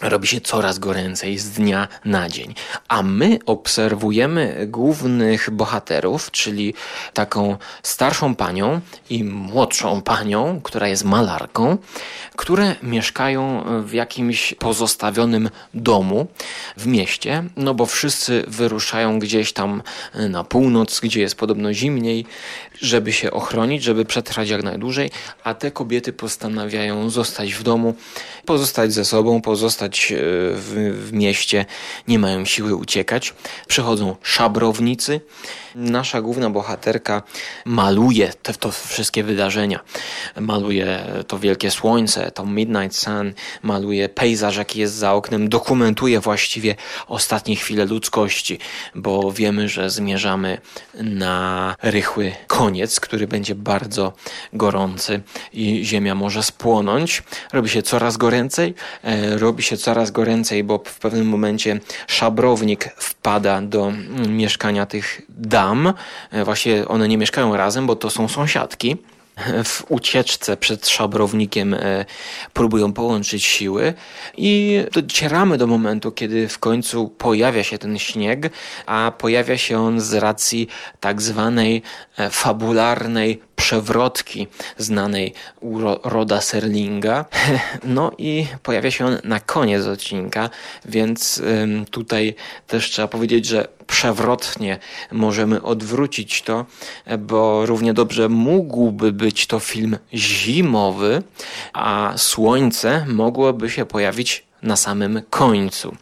Robi 0.00 0.28
się 0.28 0.40
coraz 0.40 0.78
goręcej 0.78 1.38
z 1.38 1.50
dnia 1.50 1.88
na 2.04 2.15
dzień. 2.28 2.54
A 2.88 3.02
my 3.02 3.38
obserwujemy 3.46 4.66
głównych 4.66 5.50
bohaterów, 5.50 6.30
czyli 6.30 6.74
taką 7.12 7.56
starszą 7.82 8.34
panią 8.34 8.80
i 9.10 9.24
młodszą 9.24 10.02
panią, 10.02 10.60
która 10.62 10.88
jest 10.88 11.04
malarką, 11.04 11.78
które 12.36 12.74
mieszkają 12.82 13.64
w 13.84 13.92
jakimś 13.92 14.54
pozostawionym 14.54 15.50
domu 15.74 16.26
w 16.76 16.86
mieście, 16.86 17.44
no 17.56 17.74
bo 17.74 17.86
wszyscy 17.86 18.44
wyruszają 18.48 19.18
gdzieś 19.18 19.52
tam 19.52 19.82
na 20.14 20.44
północ, 20.44 21.00
gdzie 21.00 21.20
jest 21.20 21.34
podobno 21.34 21.72
zimniej, 21.72 22.26
żeby 22.80 23.12
się 23.12 23.30
ochronić, 23.30 23.82
żeby 23.82 24.04
przetrwać 24.04 24.48
jak 24.48 24.62
najdłużej, 24.62 25.10
a 25.44 25.54
te 25.54 25.70
kobiety 25.70 26.12
postanawiają 26.12 27.10
zostać 27.10 27.54
w 27.54 27.62
domu, 27.62 27.94
pozostać 28.44 28.92
ze 28.92 29.04
sobą, 29.04 29.42
pozostać 29.42 30.12
e, 30.12 30.16
w, 30.54 31.02
w 31.08 31.12
mieście, 31.12 31.64
nie 32.08 32.18
mają 32.18 32.44
siły 32.44 32.74
uciekać. 32.74 33.34
Przychodzą 33.68 34.16
szabrownicy. 34.22 35.20
Nasza 35.74 36.22
główna 36.22 36.50
bohaterka 36.50 37.22
maluje 37.64 38.32
te 38.42 38.54
to 38.54 38.70
wszystkie 38.70 39.24
wydarzenia. 39.24 39.80
Maluje 40.40 41.04
to 41.26 41.38
wielkie 41.38 41.70
słońce, 41.70 42.30
to 42.30 42.46
Midnight 42.46 42.98
Sun, 42.98 43.32
maluje 43.62 44.08
pejzaż, 44.08 44.56
jaki 44.56 44.80
jest 44.80 44.94
za 44.94 45.12
oknem, 45.12 45.48
dokumentuje 45.48 46.20
właściwie 46.20 46.74
ostatnie 47.06 47.56
chwile 47.56 47.84
ludzkości, 47.84 48.58
bo 48.94 49.32
wiemy, 49.32 49.68
że 49.68 49.90
zmierzamy 49.90 50.58
na 50.94 51.76
rychły 51.82 52.32
koniec, 52.46 53.00
który 53.00 53.26
będzie 53.28 53.54
bardzo 53.54 54.12
gorący 54.52 55.20
i 55.52 55.84
ziemia 55.84 56.14
może 56.14 56.42
spłonąć. 56.42 57.22
Robi 57.52 57.68
się 57.68 57.82
coraz 57.82 58.16
goręcej, 58.16 58.74
e, 59.02 59.38
robi 59.38 59.62
się 59.62 59.76
coraz 59.76 60.10
goręcej, 60.10 60.64
bo 60.64 60.82
w 60.86 60.98
pewnym 60.98 61.28
momencie 61.28 61.80
szabrownik 62.06 62.90
wpada 62.96 63.60
do 63.62 63.92
mieszkania 64.28 64.86
tych 64.86 65.22
dam. 65.28 65.92
E, 66.30 66.44
właśnie 66.44 66.88
one 66.88 67.08
nie 67.08 67.18
mieszkają 67.18 67.56
razem, 67.56 67.86
bo 67.86 67.96
to 67.96 68.10
są 68.10 68.28
sąsiadki 68.28 68.96
w 69.64 69.84
ucieczce 69.88 70.56
przed 70.56 70.88
szabrownikiem 70.88 71.74
e, 71.74 72.04
próbują 72.52 72.92
połączyć 72.92 73.44
siły 73.44 73.94
i 74.36 74.80
docieramy 74.92 75.58
do 75.58 75.66
momentu, 75.66 76.12
kiedy 76.12 76.48
w 76.48 76.58
końcu 76.58 77.08
pojawia 77.08 77.64
się 77.64 77.78
ten 77.78 77.98
śnieg, 77.98 78.50
a 78.86 79.12
pojawia 79.18 79.58
się 79.58 79.78
on 79.78 80.00
z 80.00 80.14
racji 80.14 80.68
tak 81.00 81.22
zwanej 81.22 81.82
e, 82.18 82.30
fabularnej 82.30 83.40
przewrotki 83.56 84.46
znanej 84.78 85.34
Roda 86.04 86.40
Serlinga. 86.40 87.24
No 87.84 88.12
i 88.18 88.46
pojawia 88.62 88.90
się 88.90 89.06
on 89.06 89.18
na 89.24 89.40
koniec 89.40 89.86
odcinka, 89.86 90.50
więc 90.84 91.42
tutaj 91.90 92.34
też 92.66 92.90
trzeba 92.90 93.08
powiedzieć, 93.08 93.46
że 93.46 93.68
przewrotnie 93.86 94.78
możemy 95.12 95.62
odwrócić 95.62 96.42
to, 96.42 96.66
bo 97.18 97.66
równie 97.66 97.94
dobrze 97.94 98.28
mógłby 98.28 99.12
być 99.12 99.46
to 99.46 99.60
film 99.60 99.98
zimowy, 100.14 101.22
a 101.72 102.14
słońce 102.16 103.06
mogłoby 103.08 103.70
się 103.70 103.86
pojawić 103.86 104.45
na 104.66 104.76
samym 104.76 105.22
końcu. 105.30 105.96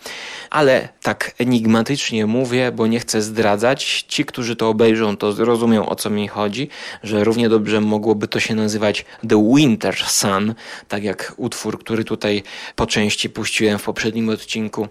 Ale 0.51 0.89
tak 1.03 1.35
enigmatycznie 1.39 2.27
mówię, 2.27 2.73
bo 2.73 2.87
nie 2.87 3.01
chcę 3.01 3.23
zdradzać. 3.23 4.05
Ci, 4.09 4.25
którzy 4.25 4.57
to 4.57 4.69
obejrzą, 4.69 5.17
to 5.17 5.33
zrozumią 5.33 5.89
o 5.89 5.95
co 5.95 6.11
mi 6.11 6.29
chodzi, 6.29 6.69
że 7.03 7.25
równie 7.25 7.49
dobrze 7.49 7.81
mogłoby 7.81 8.29
to 8.29 8.41
się 8.41 8.55
nazywać 8.55 9.05
The 9.29 9.53
Winter 9.57 9.97
Sun, 9.97 10.55
tak 10.89 11.05
jak 11.05 11.35
utwór, 11.37 11.79
który 11.79 12.05
tutaj 12.05 12.43
po 12.77 12.87
części 12.87 13.31
puściłem 13.31 13.79
w 13.79 13.83
poprzednim 13.83 14.29
odcinku, 14.29 14.89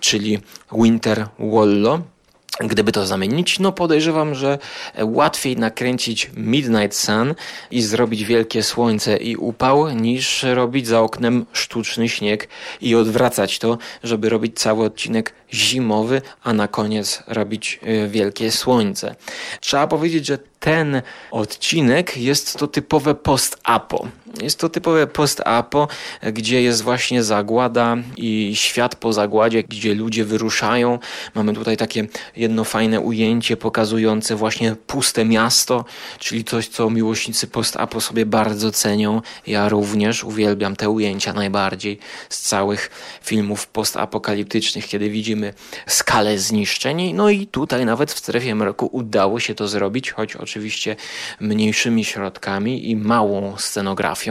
czyli 0.00 0.38
Winter 0.72 1.26
Wallo. 1.38 2.11
Gdyby 2.60 2.92
to 2.92 3.06
zamienić, 3.06 3.58
no 3.58 3.72
podejrzewam, 3.72 4.34
że 4.34 4.58
łatwiej 5.02 5.56
nakręcić 5.56 6.30
Midnight 6.36 6.96
Sun 6.96 7.34
i 7.70 7.82
zrobić 7.82 8.24
wielkie 8.24 8.62
słońce 8.62 9.16
i 9.16 9.36
upał, 9.36 9.90
niż 9.90 10.42
robić 10.42 10.86
za 10.86 11.00
oknem 11.00 11.46
sztuczny 11.52 12.08
śnieg 12.08 12.48
i 12.80 12.94
odwracać 12.94 13.58
to, 13.58 13.78
żeby 14.02 14.28
robić 14.28 14.58
cały 14.58 14.84
odcinek 14.84 15.34
zimowy, 15.52 16.22
a 16.42 16.52
na 16.52 16.68
koniec 16.68 17.22
robić 17.26 17.80
e, 17.82 18.08
wielkie 18.08 18.52
słońce. 18.52 19.14
Trzeba 19.60 19.86
powiedzieć, 19.86 20.26
że 20.26 20.38
ten 20.60 21.02
odcinek 21.30 22.16
jest 22.16 22.58
to 22.58 22.66
typowe 22.66 23.14
post-apo. 23.14 24.06
Jest 24.40 24.58
to 24.58 24.68
typowe 24.68 25.06
post-apo, 25.06 25.88
gdzie 26.32 26.62
jest 26.62 26.82
właśnie 26.82 27.22
zagłada 27.22 27.96
i 28.16 28.52
świat 28.56 28.96
po 28.96 29.12
zagładzie, 29.12 29.62
gdzie 29.62 29.94
ludzie 29.94 30.24
wyruszają. 30.24 30.98
Mamy 31.34 31.54
tutaj 31.54 31.76
takie 31.76 32.06
jedno 32.36 32.64
fajne 32.64 33.00
ujęcie 33.00 33.56
pokazujące 33.56 34.36
właśnie 34.36 34.76
puste 34.86 35.24
miasto, 35.24 35.84
czyli 36.18 36.44
coś, 36.44 36.68
co 36.68 36.90
miłośnicy 36.90 37.46
post-apo 37.46 38.00
sobie 38.00 38.26
bardzo 38.26 38.70
cenią. 38.70 39.22
Ja 39.46 39.68
również 39.68 40.24
uwielbiam 40.24 40.76
te 40.76 40.90
ujęcia 40.90 41.32
najbardziej 41.32 41.98
z 42.28 42.40
całych 42.40 42.90
filmów 43.22 43.66
postapokaliptycznych, 43.66 44.88
kiedy 44.88 45.10
widzimy 45.10 45.54
skalę 45.86 46.38
zniszczeń. 46.38 47.12
No 47.14 47.30
i 47.30 47.46
tutaj 47.46 47.86
nawet 47.86 48.12
w 48.12 48.18
strefie 48.18 48.54
mroku 48.54 48.88
udało 48.92 49.40
się 49.40 49.54
to 49.54 49.68
zrobić, 49.68 50.10
choć 50.10 50.36
oczywiście 50.36 50.96
mniejszymi 51.40 52.04
środkami 52.04 52.90
i 52.90 52.96
małą 52.96 53.56
scenografią, 53.56 54.21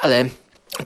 ale 0.00 0.24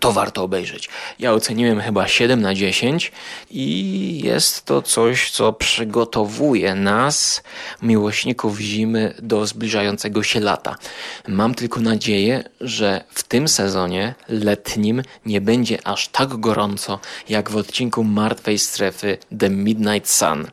to 0.01 0.13
warto 0.13 0.43
obejrzeć. 0.43 0.89
Ja 1.19 1.33
oceniłem 1.33 1.81
chyba 1.81 2.09
7 2.09 2.41
na 2.41 2.55
10 2.55 3.13
i 3.51 4.21
jest 4.25 4.65
to 4.65 4.83
coś, 4.83 5.31
co 5.31 5.53
przygotowuje 5.53 6.75
nas, 6.75 7.43
miłośników 7.83 8.59
zimy, 8.59 9.15
do 9.19 9.47
zbliżającego 9.47 10.23
się 10.23 10.41
lata. 10.41 10.77
Mam 11.29 11.55
tylko 11.55 11.81
nadzieję, 11.81 12.45
że 12.61 13.05
w 13.11 13.23
tym 13.23 13.49
sezonie 13.49 14.15
letnim 14.29 15.03
nie 15.27 15.41
będzie 15.41 15.87
aż 15.87 16.09
tak 16.09 16.37
gorąco, 16.37 17.01
jak 17.29 17.51
w 17.51 17.57
odcinku 17.57 18.05
Martwej 18.05 18.59
Strefy 18.59 19.19
The 19.39 19.51
Midnight 19.51 20.11
Sun. 20.11 20.47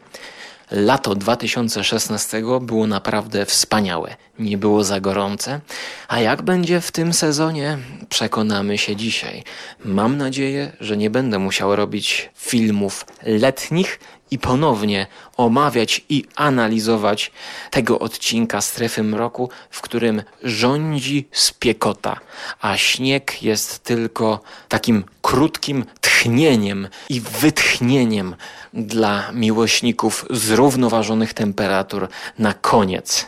Lato 0.72 1.16
2016 1.16 2.44
było 2.62 2.88
naprawdę 2.88 3.46
wspaniałe. 3.46 4.16
Nie 4.40 4.58
było 4.58 4.84
za 4.84 5.00
gorące. 5.00 5.60
A 6.08 6.20
jak 6.20 6.42
będzie 6.42 6.82
w 6.82 6.92
tym 6.92 7.14
sezonie, 7.14 7.78
przekonamy 8.10 8.78
się 8.78 8.96
dzisiaj. 8.96 9.44
Mam 9.86 10.18
nadzieję, 10.18 10.72
że 10.80 10.98
nie 10.98 11.10
będę 11.10 11.40
musiał 11.40 11.76
robić 11.76 12.30
filmów 12.36 13.06
letnich 13.24 14.00
i 14.32 14.40
ponownie 14.40 15.08
omawiać 15.38 16.02
i 16.10 16.26
analizować 16.36 17.32
tego 17.72 18.00
odcinka 18.00 18.62
strefy 18.62 19.04
mroku, 19.04 19.50
w 19.70 19.82
którym 19.82 20.24
rządzi 20.44 21.28
spiekota, 21.32 22.20
a 22.62 22.78
śnieg 22.78 23.44
jest 23.44 23.84
tylko 23.84 24.40
takim 24.70 25.04
krótkim 25.22 25.86
tchnieniem 26.02 26.88
i 27.10 27.22
wytchnieniem 27.22 28.36
dla 28.76 29.32
miłośników 29.32 30.26
zrównoważonych 30.30 31.34
temperatur 31.34 32.08
na 32.40 32.54
koniec. 32.54 33.26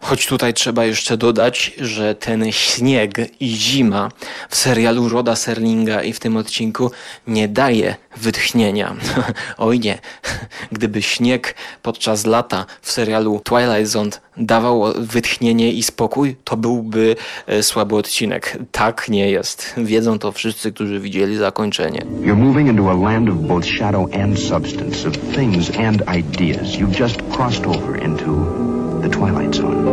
Choć 0.00 0.26
tutaj 0.26 0.54
trzeba 0.54 0.84
jeszcze 0.84 1.16
dodać, 1.16 1.72
że 1.78 2.14
ten 2.14 2.52
śnieg 2.52 3.40
i 3.40 3.48
zima 3.48 4.08
w 4.48 4.56
serialu 4.56 5.08
Roda 5.08 5.36
Serlinga 5.36 6.02
i 6.02 6.12
w 6.12 6.20
tym 6.20 6.36
odcinku 6.36 6.90
nie 7.26 7.48
daje 7.48 7.94
wytchnienia. 8.16 8.96
Oj 9.58 9.80
nie, 9.80 9.98
gdyby 10.72 11.02
śnieg 11.02 11.54
podczas 11.82 12.26
lata 12.26 12.66
w 12.82 12.92
serialu 12.92 13.40
Twilight 13.44 13.86
Zone 13.86 14.10
dawał 14.36 14.84
wytchnienie 14.96 15.72
i 15.72 15.82
spokój, 15.82 16.36
to 16.44 16.56
byłby 16.56 17.16
e, 17.46 17.62
słaby 17.62 17.96
odcinek. 17.96 18.58
Tak 18.72 19.08
nie 19.08 19.30
jest. 19.30 19.74
Wiedzą 19.76 20.18
to 20.18 20.32
wszyscy, 20.32 20.72
którzy 20.72 21.00
widzieli 21.00 21.36
zakończenie. 21.36 22.00
You're 22.20 22.36
moving 22.36 22.68
into 22.68 22.90
a 22.90 22.94
land 22.94 23.28
of 23.28 23.34
both 23.36 23.66
shadow 23.66 24.14
and 24.14 24.40
substance, 24.40 25.08
of 25.08 25.16
things 25.36 25.70
and 25.70 26.02
ideas. 26.18 26.68
You've 26.68 27.00
just 27.00 27.16
crossed 27.36 27.66
over 27.66 28.02
into 28.04 28.70
Twilight 29.10 29.56
Zone. 29.56 29.90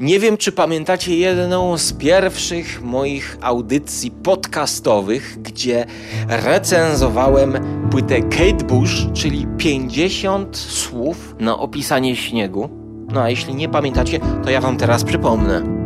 Nie 0.00 0.20
wiem, 0.20 0.36
czy 0.36 0.52
pamiętacie 0.52 1.16
jedną 1.16 1.78
z 1.78 1.92
pierwszych 1.92 2.82
moich 2.82 3.38
audycji 3.40 4.10
podcastowych, 4.10 5.42
gdzie 5.42 5.86
recenzowałem 6.28 7.52
płytę 7.90 8.20
Kate 8.20 8.64
Bush, 8.64 9.06
czyli 9.14 9.46
50 9.58 10.56
słów 10.56 11.34
na 11.40 11.58
opisanie 11.58 12.16
śniegu. 12.16 12.68
No 13.12 13.22
a 13.22 13.30
jeśli 13.30 13.54
nie 13.54 13.68
pamiętacie, 13.68 14.20
to 14.44 14.50
ja 14.50 14.60
wam 14.60 14.76
teraz 14.76 15.04
przypomnę. 15.04 15.77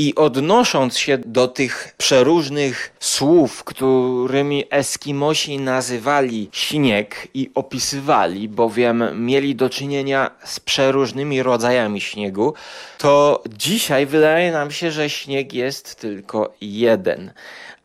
I 0.00 0.14
odnosząc 0.14 0.98
się 0.98 1.18
do 1.18 1.48
tych 1.48 1.94
przeróżnych 1.98 2.96
słów, 3.00 3.64
którymi 3.64 4.64
Eskimosi 4.70 5.58
nazywali 5.58 6.48
śnieg 6.52 7.28
i 7.34 7.50
opisywali, 7.54 8.48
bowiem 8.48 9.24
mieli 9.26 9.54
do 9.54 9.70
czynienia 9.70 10.30
z 10.44 10.60
przeróżnymi 10.60 11.42
rodzajami 11.42 12.00
śniegu, 12.00 12.54
to 12.98 13.42
dzisiaj 13.48 14.06
wydaje 14.06 14.52
nam 14.52 14.70
się, 14.70 14.90
że 14.90 15.10
śnieg 15.10 15.52
jest 15.52 15.94
tylko 15.94 16.54
jeden 16.60 17.32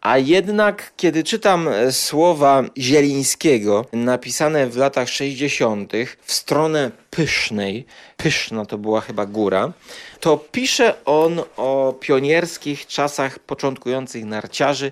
A 0.06 0.18
jednak, 0.18 0.93
kiedy 0.97 1.24
czytam 1.24 1.68
e, 1.68 1.91
słowa 1.91 2.64
Zielińskiego, 2.78 3.86
napisane 3.93 4.68
w 4.68 4.78
latach 4.78 5.10
60., 5.10 5.93
w 6.22 6.34
stronę 6.34 6.91
pysznej, 7.10 7.86
pyszna 8.18 8.66
to 8.66 8.78
była 8.78 9.01
chyba 9.01 9.26
góra, 9.26 9.74
to 10.20 10.38
pisze 10.38 11.06
on 11.06 11.41
o 11.58 11.95
pionierskich 11.99 12.88
czasach 12.88 13.39
początkujących 13.39 14.26
narciarzy. 14.26 14.91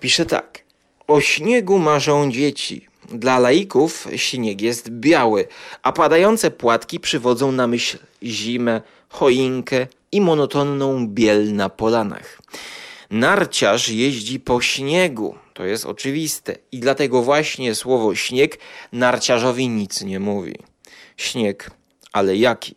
Pisze 0.00 0.26
tak. 0.26 0.62
O 1.06 1.20
śniegu 1.20 1.78
marzą 1.78 2.30
dzieci. 2.30 2.86
Dla 3.12 3.38
laików 3.38 4.08
śnieg 4.16 4.60
jest 4.60 4.90
biały, 4.90 5.48
a 5.82 5.92
padające 5.92 6.50
płatki 6.50 7.00
przywodzą 7.00 7.52
na 7.52 7.66
myśl 7.66 7.98
zimę, 8.22 8.80
choinkę 9.08 9.86
i 10.12 10.20
monotonną 10.20 11.08
biel 11.08 11.54
na 11.54 11.68
polanach. 11.68 12.38
Narciarz 13.10 13.88
jeździ 13.88 14.40
po 14.40 14.60
śniegu, 14.60 15.34
to 15.54 15.64
jest 15.64 15.86
oczywiste, 15.86 16.54
i 16.72 16.80
dlatego 16.80 17.22
właśnie 17.22 17.74
słowo 17.74 18.14
śnieg 18.14 18.58
narciarzowi 18.92 19.68
nic 19.68 20.02
nie 20.02 20.20
mówi. 20.20 20.54
Śnieg, 21.16 21.70
ale 22.12 22.36
jaki? 22.36 22.74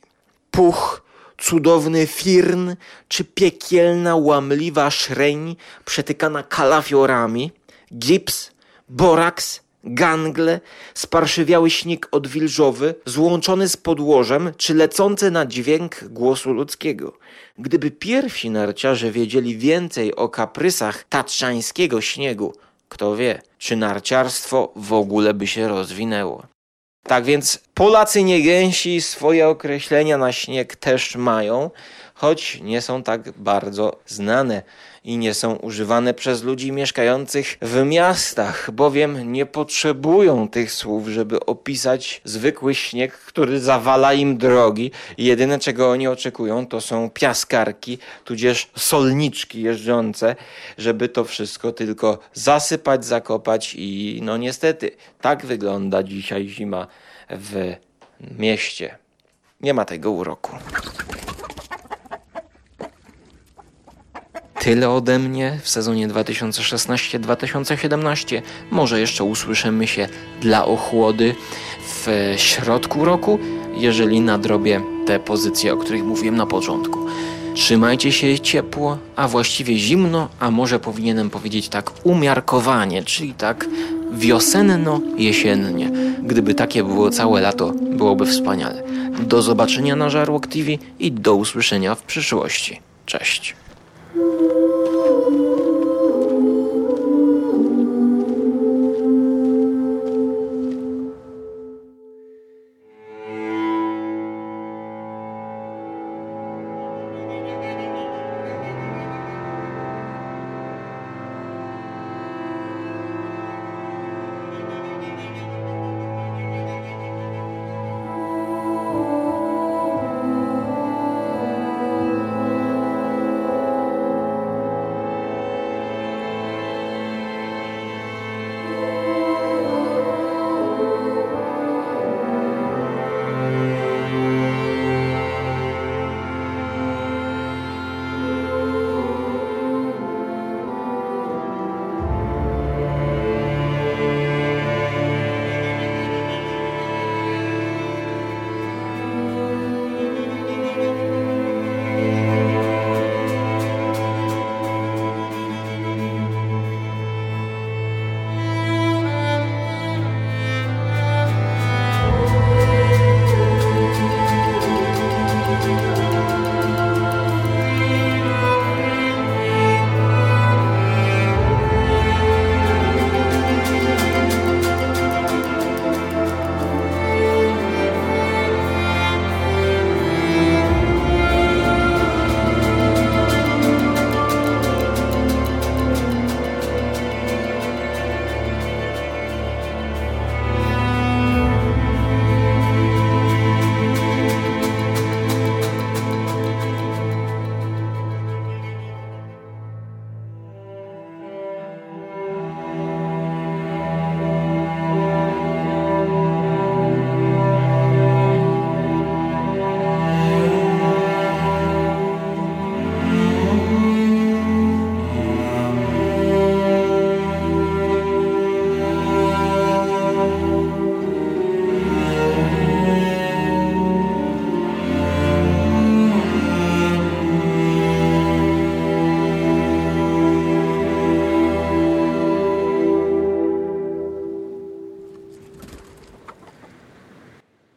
Puch, 0.52 1.04
cudowny 1.38 2.08
firn, 2.08 2.76
czy 3.08 3.24
piekielna, 3.24 4.16
łamliwa 4.16 4.92
szreń 4.92 5.56
przetykana 5.86 6.44
kalafiorami, 6.44 7.52
gips, 7.98 8.52
boraks, 8.90 9.62
gangle, 9.84 10.60
sparszywiały 10.94 11.70
śnieg 11.70 12.08
odwilżowy, 12.12 12.96
złączony 13.06 13.70
z 13.70 13.78
podłożem, 13.78 14.52
czy 14.58 14.74
lecący 14.74 15.32
na 15.32 15.46
dźwięk 15.46 16.04
głosu 16.04 16.54
ludzkiego. 16.54 17.18
Gdyby 17.58 17.92
pierwsi 17.92 18.50
narciarze 18.50 19.12
wiedzieli 19.12 19.58
więcej 19.58 20.16
o 20.16 20.30
kaprysach 20.30 21.04
tatrzańskiego 21.04 22.02
śniegu, 22.02 22.54
kto 22.90 23.16
wie, 23.16 23.42
czy 23.58 23.76
narciarstwo 23.76 24.72
w 24.76 24.94
ogóle 24.94 25.34
by 25.34 25.48
się 25.48 25.68
rozwinęło. 25.68 26.44
Tak 27.04 27.24
więc 27.26 27.60
Polacy 27.74 28.24
niegęsi 28.24 29.02
swoje 29.02 29.48
określenia 29.48 30.18
na 30.18 30.32
śnieg 30.32 30.76
też 30.76 31.16
mają, 31.16 31.72
choć 32.22 32.60
nie 32.62 32.82
są 32.82 33.04
tak 33.04 33.32
bardzo 33.32 34.00
znane 34.06 34.64
i 35.04 35.18
nie 35.18 35.34
są 35.34 35.56
używane 35.56 36.14
przez 36.14 36.44
ludzi 36.44 36.72
mieszkających 36.72 37.58
w 37.62 37.84
miastach, 37.86 38.72
bowiem 38.72 39.32
nie 39.32 39.46
potrzebują 39.46 40.48
tych 40.48 40.72
słów, 40.72 41.08
żeby 41.08 41.46
opisać 41.46 42.22
zwykły 42.24 42.76
śnieg, 42.76 43.14
który 43.14 43.60
zawala 43.60 44.14
im 44.14 44.38
drogi. 44.38 44.92
Jedyne 45.18 45.60
czego 45.60 45.92
oni 45.92 46.08
oczekują 46.08 46.68
to 46.68 46.82
są 46.82 47.10
piaskarki, 47.10 47.98
tudzież 48.26 48.70
solniczki 48.76 49.62
jeżdżące, 49.62 50.36
żeby 50.78 51.10
to 51.10 51.24
wszystko 51.24 51.72
tylko 51.72 52.20
zasypać, 52.34 53.06
zakopać 53.06 53.76
i 53.78 54.20
no 54.24 54.38
niestety 54.38 54.92
tak 55.22 55.46
wygląda 55.46 56.04
dzisiaj 56.04 56.48
zima 56.48 56.88
w 57.30 57.76
mieście. 58.38 58.98
Nie 59.62 59.74
ma 59.74 59.86
tego 59.86 60.12
uroku. 60.12 60.52
Tyle 64.62 64.90
ode 64.90 65.20
mnie 65.20 65.60
w 65.64 65.70
sezonie 65.70 66.08
2016-2017. 66.08 68.42
Może 68.72 69.00
jeszcze 69.00 69.24
usłyszymy 69.24 69.88
się 69.88 70.08
dla 70.42 70.66
ochłody 70.66 71.36
w 71.88 72.08
środku 72.38 73.06
roku, 73.06 73.40
jeżeli 73.76 74.22
nadrobię 74.22 74.82
te 75.06 75.20
pozycje, 75.20 75.74
o 75.74 75.78
których 75.78 76.04
mówiłem 76.04 76.36
na 76.36 76.46
początku. 76.46 77.00
Trzymajcie 77.56 78.12
się 78.12 78.40
ciepło, 78.40 78.98
a 79.16 79.28
właściwie 79.28 79.78
zimno, 79.78 80.30
a 80.40 80.52
może 80.52 80.80
powinienem 80.80 81.30
powiedzieć 81.30 81.70
tak 81.70 81.92
umiarkowanie, 82.04 83.04
czyli 83.04 83.34
tak 83.34 83.66
wiosenno-jesiennie. 84.12 85.92
Gdyby 86.24 86.54
takie 86.54 86.84
było 86.84 87.10
całe 87.10 87.42
lato, 87.42 87.72
byłoby 87.72 88.26
wspaniale. 88.26 88.84
Do 89.20 89.42
zobaczenia 89.42 89.96
na 89.96 90.10
Żarłok 90.10 90.48
TV 90.48 90.72
i 91.00 91.12
do 91.12 91.36
usłyszenia 91.36 91.96
w 91.96 92.04
przyszłości. 92.04 92.80
Cześć. 93.06 93.56
Ooh. 94.18 95.31